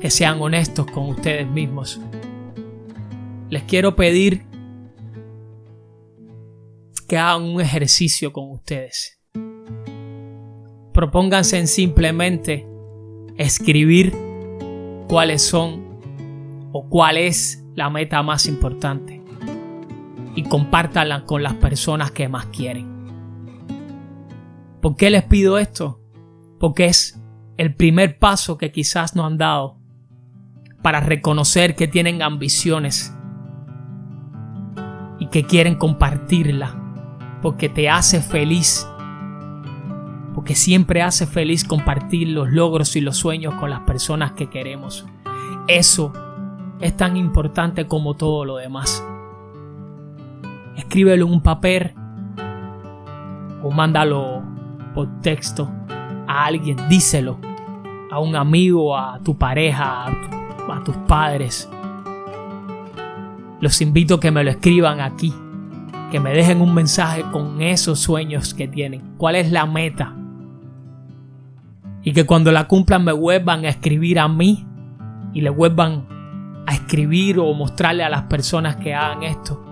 que 0.00 0.10
sean 0.10 0.42
honestos 0.42 0.90
con 0.90 1.08
ustedes 1.10 1.46
mismos. 1.46 2.00
Les 3.48 3.62
quiero 3.62 3.94
pedir 3.94 4.44
que 7.06 7.16
hagan 7.16 7.44
un 7.44 7.60
ejercicio 7.60 8.32
con 8.32 8.50
ustedes. 8.50 9.20
Propónganse 10.92 11.60
en 11.60 11.68
simplemente 11.68 12.66
escribir 13.36 14.12
cuáles 15.06 15.42
son 15.42 16.00
o 16.72 16.88
cuál 16.88 17.18
es 17.18 17.64
la 17.76 17.88
meta 17.88 18.20
más 18.24 18.46
importante 18.46 19.22
y 20.34 20.42
compártanla 20.42 21.24
con 21.24 21.44
las 21.44 21.54
personas 21.54 22.10
que 22.10 22.28
más 22.28 22.46
quieren. 22.46 22.88
¿Por 24.80 24.96
qué 24.96 25.10
les 25.10 25.22
pido 25.22 25.56
esto? 25.56 25.99
Porque 26.60 26.84
es 26.84 27.18
el 27.56 27.74
primer 27.74 28.18
paso 28.18 28.58
que 28.58 28.70
quizás 28.70 29.16
no 29.16 29.24
han 29.24 29.38
dado 29.38 29.78
para 30.82 31.00
reconocer 31.00 31.74
que 31.74 31.88
tienen 31.88 32.22
ambiciones 32.22 33.16
y 35.18 35.26
que 35.28 35.44
quieren 35.44 35.74
compartirla, 35.74 36.78
porque 37.42 37.70
te 37.70 37.88
hace 37.88 38.20
feliz, 38.20 38.86
porque 40.34 40.54
siempre 40.54 41.02
hace 41.02 41.26
feliz 41.26 41.64
compartir 41.64 42.28
los 42.28 42.50
logros 42.50 42.94
y 42.94 43.00
los 43.00 43.16
sueños 43.16 43.54
con 43.54 43.70
las 43.70 43.80
personas 43.80 44.32
que 44.32 44.50
queremos. 44.50 45.06
Eso 45.66 46.12
es 46.78 46.94
tan 46.94 47.16
importante 47.16 47.86
como 47.86 48.14
todo 48.14 48.44
lo 48.44 48.56
demás. 48.56 49.02
Escríbelo 50.76 51.26
en 51.26 51.32
un 51.32 51.42
papel 51.42 51.94
o 53.62 53.70
mándalo 53.70 54.42
por 54.94 55.20
texto 55.20 55.70
a 56.30 56.44
alguien, 56.44 56.76
díselo. 56.88 57.38
A 58.12 58.20
un 58.20 58.36
amigo, 58.36 58.96
a 58.96 59.18
tu 59.18 59.36
pareja, 59.36 60.06
a, 60.06 60.84
tus 60.84 60.96
padres. 61.08 61.68
Los 63.60 63.80
invito 63.80 64.14
a 64.14 64.20
que 64.20 64.30
me 64.30 64.44
lo 64.44 64.50
escriban 64.50 65.00
aquí. 65.00 65.34
Que 66.10 66.20
me 66.20 66.30
dejen 66.30 66.60
un 66.60 66.72
mensaje 66.72 67.24
con 67.32 67.60
esos 67.60 67.98
sueños 67.98 68.54
que 68.54 68.68
tienen. 68.68 69.16
¿Cuál 69.16 69.36
es 69.36 69.50
la 69.50 69.66
meta? 69.66 70.14
Y 72.02 72.12
que 72.12 72.24
cuando 72.24 72.52
la 72.52 72.68
cumplan 72.68 73.04
me 73.04 73.12
vuelvan 73.12 73.64
a 73.64 73.68
escribir 73.68 74.18
a 74.20 74.28
mí 74.28 74.66
y 75.34 75.40
le 75.40 75.50
vuelvan 75.50 76.06
a 76.66 76.74
escribir 76.74 77.38
o 77.40 77.52
mostrarle 77.54 78.04
a 78.04 78.08
las 78.08 78.22
personas 78.22 78.76
que 78.76 78.94
hagan 78.94 79.24
esto 79.24 79.64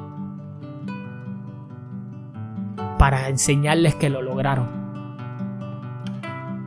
para 2.99 3.29
enseñarles 3.29 3.95
que 3.95 4.11
lo 4.11 4.23
lograron 4.23 4.78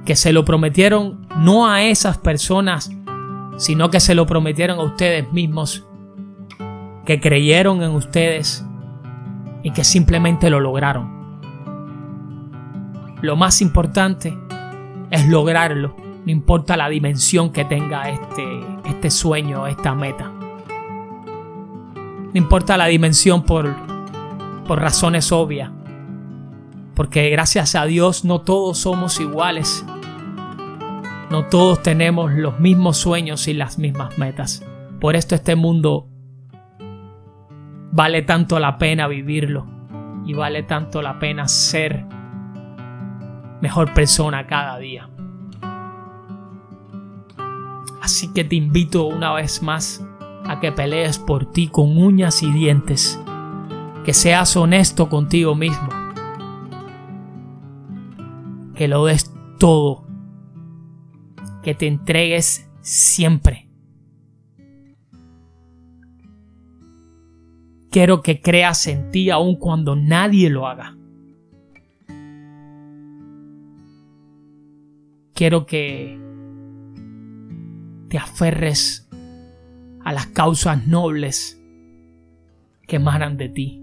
que 0.06 0.16
se 0.16 0.34
lo 0.34 0.46
prometieron 0.46 1.28
no 1.38 1.68
a 1.68 1.84
esas 1.84 2.18
personas, 2.18 2.92
sino 3.58 3.90
que 3.90 4.00
se 4.00 4.16
lo 4.16 4.26
prometieron 4.26 4.80
a 4.80 4.84
ustedes 4.84 5.32
mismos, 5.32 5.86
que 7.06 7.20
creyeron 7.20 7.84
en 7.84 7.92
ustedes 7.92 8.66
y 9.64 9.72
que 9.72 9.84
simplemente 9.84 10.50
lo 10.50 10.60
lograron. 10.60 11.22
Lo 13.22 13.36
más 13.36 13.62
importante 13.62 14.36
es 15.12 15.28
lograrlo, 15.28 15.96
no 16.26 16.32
importa 16.32 16.76
la 16.76 16.90
dimensión 16.90 17.52
que 17.52 17.66
tenga 17.66 18.10
este, 18.10 18.44
este 18.86 19.12
sueño, 19.12 19.68
esta 19.68 19.94
meta. 19.94 20.32
No 22.34 22.38
importa 22.38 22.78
la 22.78 22.86
dimensión 22.86 23.44
por, 23.44 23.76
por 24.66 24.80
razones 24.80 25.32
obvias 25.32 25.70
porque 27.02 27.32
gracias 27.32 27.74
a 27.74 27.86
Dios 27.86 28.26
no 28.26 28.42
todos 28.42 28.78
somos 28.78 29.20
iguales. 29.20 29.84
No 31.32 31.48
todos 31.48 31.82
tenemos 31.82 32.32
los 32.32 32.60
mismos 32.60 32.98
sueños 32.98 33.48
y 33.48 33.56
las 33.56 33.80
mismas 33.80 34.20
metas. 34.20 34.64
Por 35.00 35.16
esto 35.16 35.34
este 35.34 35.56
mundo 35.56 36.08
vale 37.92 38.22
tanto 38.22 38.60
la 38.60 38.78
pena 38.78 39.08
vivirlo. 39.08 39.66
y 40.28 40.36
vale 40.36 40.62
tanto 40.62 41.02
la 41.02 41.18
pena 41.18 41.48
ser 41.48 42.06
mejor 43.62 43.96
persona 43.96 44.46
cada 44.46 44.78
día. 44.78 45.10
Así 48.00 48.32
que 48.32 48.44
te 48.44 48.58
invito 48.58 49.06
una 49.06 49.34
vez 49.34 49.64
más 49.64 50.06
a 50.46 50.60
que 50.60 50.72
pelees 50.72 51.18
por 51.18 51.52
ti 51.52 51.68
con 51.68 51.98
uñas 51.98 52.44
y 52.44 52.52
dientes, 52.52 53.20
que 54.06 54.14
seas 54.14 54.56
honesto 54.56 55.10
contigo 55.10 55.56
mismo, 55.56 56.01
que 58.82 58.88
lo 58.88 59.06
des 59.06 59.32
todo, 59.60 60.08
que 61.62 61.76
te 61.76 61.86
entregues 61.86 62.68
siempre. 62.82 63.70
Quiero 67.92 68.24
que 68.24 68.42
creas 68.42 68.88
en 68.88 69.12
ti 69.12 69.30
aun 69.30 69.58
cuando 69.58 69.96
nadie 69.96 70.50
lo 70.50 70.66
haga. 70.66 70.98
Quiero 75.36 75.68
que 75.68 76.20
te 78.10 78.18
aferres 78.18 79.08
a 80.04 80.12
las 80.12 80.26
causas 80.26 80.88
nobles 80.88 81.62
que 82.88 82.96
emanan 82.96 83.38
de 83.38 83.50
ti. 83.50 83.81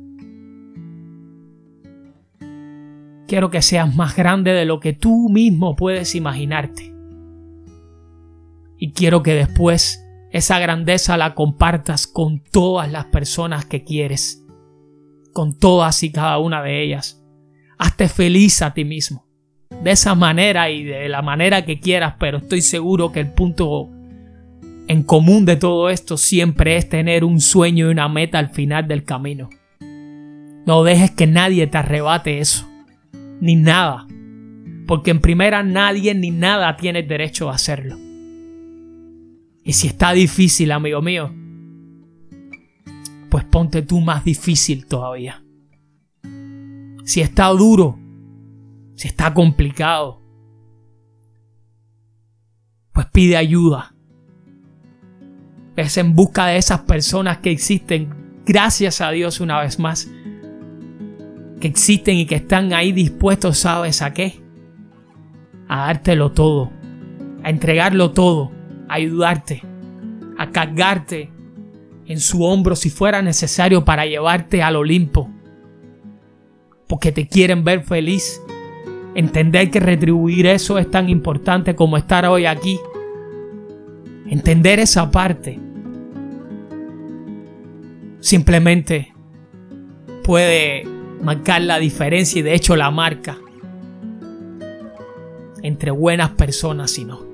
Quiero 3.28 3.50
que 3.50 3.60
seas 3.60 3.94
más 3.94 4.16
grande 4.16 4.54
de 4.54 4.64
lo 4.64 4.80
que 4.80 4.94
tú 4.94 5.28
mismo 5.28 5.76
puedes 5.76 6.14
imaginarte. 6.14 6.94
Y 8.78 8.92
quiero 8.92 9.22
que 9.22 9.34
después 9.34 10.02
esa 10.30 10.58
grandeza 10.58 11.18
la 11.18 11.34
compartas 11.34 12.06
con 12.06 12.42
todas 12.42 12.90
las 12.90 13.04
personas 13.04 13.66
que 13.66 13.84
quieres, 13.84 14.46
con 15.34 15.58
todas 15.58 16.02
y 16.02 16.10
cada 16.10 16.38
una 16.38 16.62
de 16.62 16.82
ellas. 16.82 17.22
Hazte 17.76 18.08
feliz 18.08 18.62
a 18.62 18.72
ti 18.72 18.86
mismo, 18.86 19.26
de 19.82 19.90
esa 19.90 20.14
manera 20.14 20.70
y 20.70 20.84
de 20.84 21.10
la 21.10 21.20
manera 21.20 21.66
que 21.66 21.80
quieras, 21.80 22.14
pero 22.18 22.38
estoy 22.38 22.62
seguro 22.62 23.12
que 23.12 23.20
el 23.20 23.30
punto 23.34 23.90
en 24.88 25.02
común 25.02 25.44
de 25.44 25.56
todo 25.56 25.90
esto 25.90 26.16
siempre 26.16 26.78
es 26.78 26.88
tener 26.88 27.24
un 27.24 27.42
sueño 27.42 27.88
y 27.88 27.90
una 27.90 28.08
meta 28.08 28.38
al 28.38 28.48
final 28.48 28.88
del 28.88 29.04
camino. 29.04 29.50
No 30.64 30.82
dejes 30.82 31.10
que 31.10 31.26
nadie 31.26 31.66
te 31.66 31.76
arrebate 31.76 32.38
eso, 32.38 32.66
ni 33.40 33.56
nada, 33.56 34.06
porque 34.86 35.10
en 35.10 35.20
primera 35.20 35.62
nadie 35.62 36.14
ni 36.14 36.30
nada 36.30 36.76
tiene 36.76 37.02
derecho 37.02 37.50
a 37.50 37.54
hacerlo. 37.54 37.96
Y 39.64 39.72
si 39.72 39.88
está 39.88 40.12
difícil, 40.12 40.72
amigo 40.72 41.02
mío, 41.02 41.34
pues 43.28 43.44
ponte 43.44 43.82
tú 43.82 44.00
más 44.00 44.24
difícil 44.24 44.86
todavía. 44.86 45.42
Si 47.04 47.20
está 47.20 47.48
duro, 47.48 47.98
si 48.94 49.08
está 49.08 49.34
complicado, 49.34 50.22
pues 52.92 53.06
pide 53.12 53.36
ayuda 53.36 53.94
es 55.82 55.96
en 55.96 56.14
busca 56.14 56.46
de 56.46 56.56
esas 56.56 56.80
personas 56.80 57.38
que 57.38 57.50
existen, 57.50 58.42
gracias 58.44 59.00
a 59.00 59.10
Dios 59.10 59.40
una 59.40 59.60
vez 59.60 59.78
más, 59.78 60.10
que 61.60 61.68
existen 61.68 62.16
y 62.16 62.26
que 62.26 62.36
están 62.36 62.72
ahí 62.72 62.92
dispuestos, 62.92 63.58
¿sabes 63.58 64.02
a 64.02 64.12
qué? 64.12 64.40
A 65.68 65.86
dártelo 65.86 66.32
todo, 66.32 66.70
a 67.42 67.50
entregarlo 67.50 68.12
todo, 68.12 68.52
a 68.88 68.94
ayudarte, 68.94 69.62
a 70.38 70.50
cargarte 70.50 71.30
en 72.06 72.20
su 72.20 72.42
hombro 72.44 72.76
si 72.76 72.90
fuera 72.90 73.22
necesario 73.22 73.84
para 73.84 74.06
llevarte 74.06 74.62
al 74.62 74.76
Olimpo, 74.76 75.30
porque 76.86 77.12
te 77.12 77.26
quieren 77.26 77.64
ver 77.64 77.82
feliz. 77.82 78.42
Entender 79.14 79.70
que 79.70 79.80
retribuir 79.80 80.46
eso 80.46 80.78
es 80.78 80.90
tan 80.90 81.08
importante 81.08 81.74
como 81.74 81.96
estar 81.96 82.24
hoy 82.26 82.46
aquí. 82.46 82.78
Entender 84.26 84.78
esa 84.78 85.10
parte 85.10 85.58
simplemente 88.20 89.12
puede 90.22 90.97
marcar 91.22 91.62
la 91.62 91.78
diferencia 91.78 92.38
y 92.38 92.42
de 92.42 92.54
hecho 92.54 92.76
la 92.76 92.90
marca 92.90 93.38
entre 95.62 95.90
buenas 95.90 96.30
personas 96.30 96.98
y 96.98 97.04
no. 97.04 97.26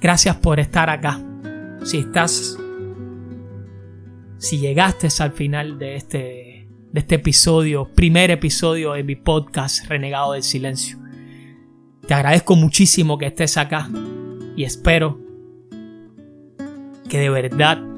Gracias 0.00 0.36
por 0.36 0.58
estar 0.58 0.90
acá. 0.90 1.20
Si 1.84 1.98
estás, 1.98 2.58
si 4.38 4.58
llegaste 4.58 5.08
al 5.20 5.32
final 5.32 5.78
de 5.78 5.96
este, 5.96 6.68
de 6.90 7.00
este 7.00 7.16
episodio, 7.16 7.88
primer 7.94 8.30
episodio 8.30 8.92
de 8.92 9.04
mi 9.04 9.16
podcast 9.16 9.86
Renegado 9.86 10.32
del 10.32 10.42
Silencio, 10.42 10.98
te 12.06 12.14
agradezco 12.14 12.56
muchísimo 12.56 13.16
que 13.16 13.26
estés 13.26 13.56
acá 13.56 13.88
y 14.56 14.64
espero 14.64 15.20
que 17.08 17.18
de 17.18 17.30
verdad 17.30 17.91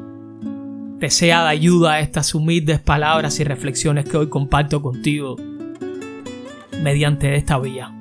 te 1.05 1.11
sea 1.11 1.43
de 1.43 1.51
ayuda 1.51 2.01
estas 2.01 2.35
humildes 2.35 2.81
palabras 2.81 3.39
y 3.39 3.45
reflexiones 3.45 4.07
que 4.07 4.17
hoy 4.17 4.31
comparto 4.31 4.81
contigo 4.81 5.37
mediante 6.83 7.37
esta 7.37 7.59
vía. 7.59 7.95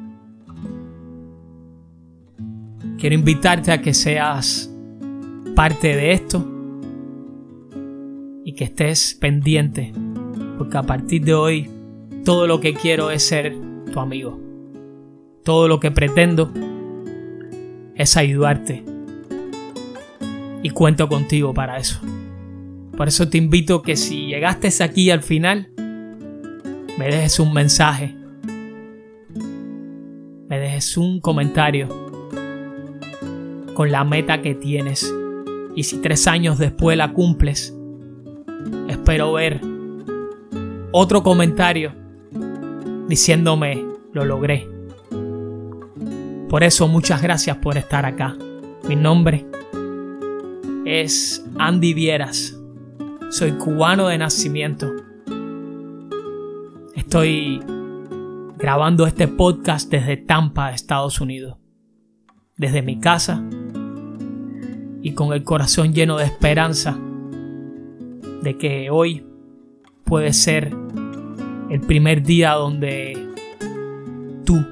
Quiero 2.98 3.14
invitarte 3.14 3.74
a 3.74 3.82
que 3.82 3.94
seas 3.94 4.74
parte 5.54 5.98
de 5.98 6.14
esto 6.14 6.48
y 8.46 8.54
que 8.54 8.64
estés 8.64 9.18
pendiente, 9.20 9.92
porque 10.58 10.78
a 10.78 10.84
partir 10.84 11.26
de 11.26 11.34
hoy 11.34 11.70
todo 12.24 12.48
lo 12.48 12.62
que 12.62 12.74
quiero 12.74 13.12
es 13.12 13.28
ser 13.28 13.54
tu 13.92 14.00
amigo. 14.00 14.40
Todo 15.44 15.68
lo 15.68 15.82
que 15.82 15.92
pretendo 15.92 16.54
es 17.96 18.16
ayudarte 18.16 18.82
y 20.62 20.70
cuento 20.70 21.10
contigo 21.10 21.54
para 21.54 21.80
eso. 21.80 22.00
Por 22.96 23.08
eso 23.08 23.28
te 23.28 23.38
invito 23.38 23.82
que 23.82 23.96
si 23.96 24.28
llegaste 24.28 24.70
aquí 24.84 25.10
al 25.10 25.24
final, 25.24 25.70
me 26.98 27.06
dejes 27.06 27.40
un 27.40 27.54
mensaje, 27.54 28.16
me 30.48 30.60
dejes 30.60 30.96
un 30.98 31.20
comentario 31.20 31.90
con 33.74 33.92
la 33.92 34.04
meta 34.04 34.42
que 34.42 34.54
tienes 34.54 35.12
y 35.76 35.84
si 35.84 35.98
tres 35.98 36.28
años 36.28 36.60
después 36.60 36.96
la 36.96 37.14
cumples, 37.14 37.76
espero 38.88 39.34
ver 39.34 39.60
otro 40.92 41.24
comentario 41.24 41.96
diciéndome 43.08 43.84
lo 44.14 44.26
logré. 44.26 44.70
Por 46.48 46.64
eso 46.64 46.88
muchas 46.88 47.24
gracias 47.24 47.58
por 47.58 47.78
estar 47.78 48.06
acá. 48.06 48.38
Mi 48.88 48.96
nombre 48.96 49.48
es 50.86 51.44
Andy 51.58 51.96
Vieras. 51.96 52.53
Soy 53.34 53.54
cubano 53.54 54.10
de 54.10 54.20
nacimiento. 54.20 54.94
Estoy 56.96 57.60
grabando 58.60 59.08
este 59.08 59.28
podcast 59.28 59.90
desde 59.90 60.18
Tampa, 60.18 60.72
Estados 60.72 61.20
Unidos. 61.20 61.58
Desde 62.58 62.84
mi 62.84 63.00
casa 63.00 63.44
y 65.02 65.14
con 65.16 65.34
el 65.34 65.44
corazón 65.44 65.96
lleno 65.96 66.18
de 66.18 66.26
esperanza 66.26 66.96
de 68.44 68.56
que 68.60 68.92
hoy 68.92 69.26
puede 70.04 70.32
ser 70.32 70.72
el 71.72 71.82
primer 71.82 72.22
día 72.22 72.52
donde 72.52 73.18
tú 74.46 74.64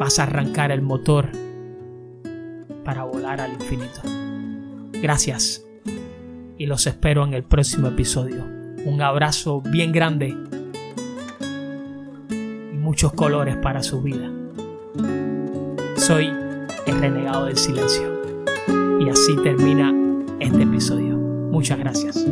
vas 0.00 0.18
a 0.18 0.24
arrancar 0.24 0.72
el 0.72 0.82
motor 0.82 1.30
para 2.84 3.04
volar 3.04 3.40
al 3.40 3.52
infinito. 3.52 4.00
Gracias 5.00 5.64
y 6.60 6.66
los 6.66 6.86
espero 6.86 7.24
en 7.24 7.32
el 7.32 7.42
próximo 7.42 7.88
episodio. 7.88 8.44
Un 8.84 9.00
abrazo 9.00 9.62
bien 9.62 9.92
grande 9.92 10.36
y 12.28 12.76
muchos 12.76 13.14
colores 13.14 13.56
para 13.56 13.82
su 13.82 14.02
vida. 14.02 14.30
Soy 15.96 16.30
el 16.86 17.00
renegado 17.00 17.46
del 17.46 17.56
silencio. 17.56 18.12
Y 19.00 19.08
así 19.08 19.36
termina 19.42 19.90
este 20.38 20.64
episodio. 20.64 21.16
Muchas 21.16 21.78
gracias. 21.78 22.26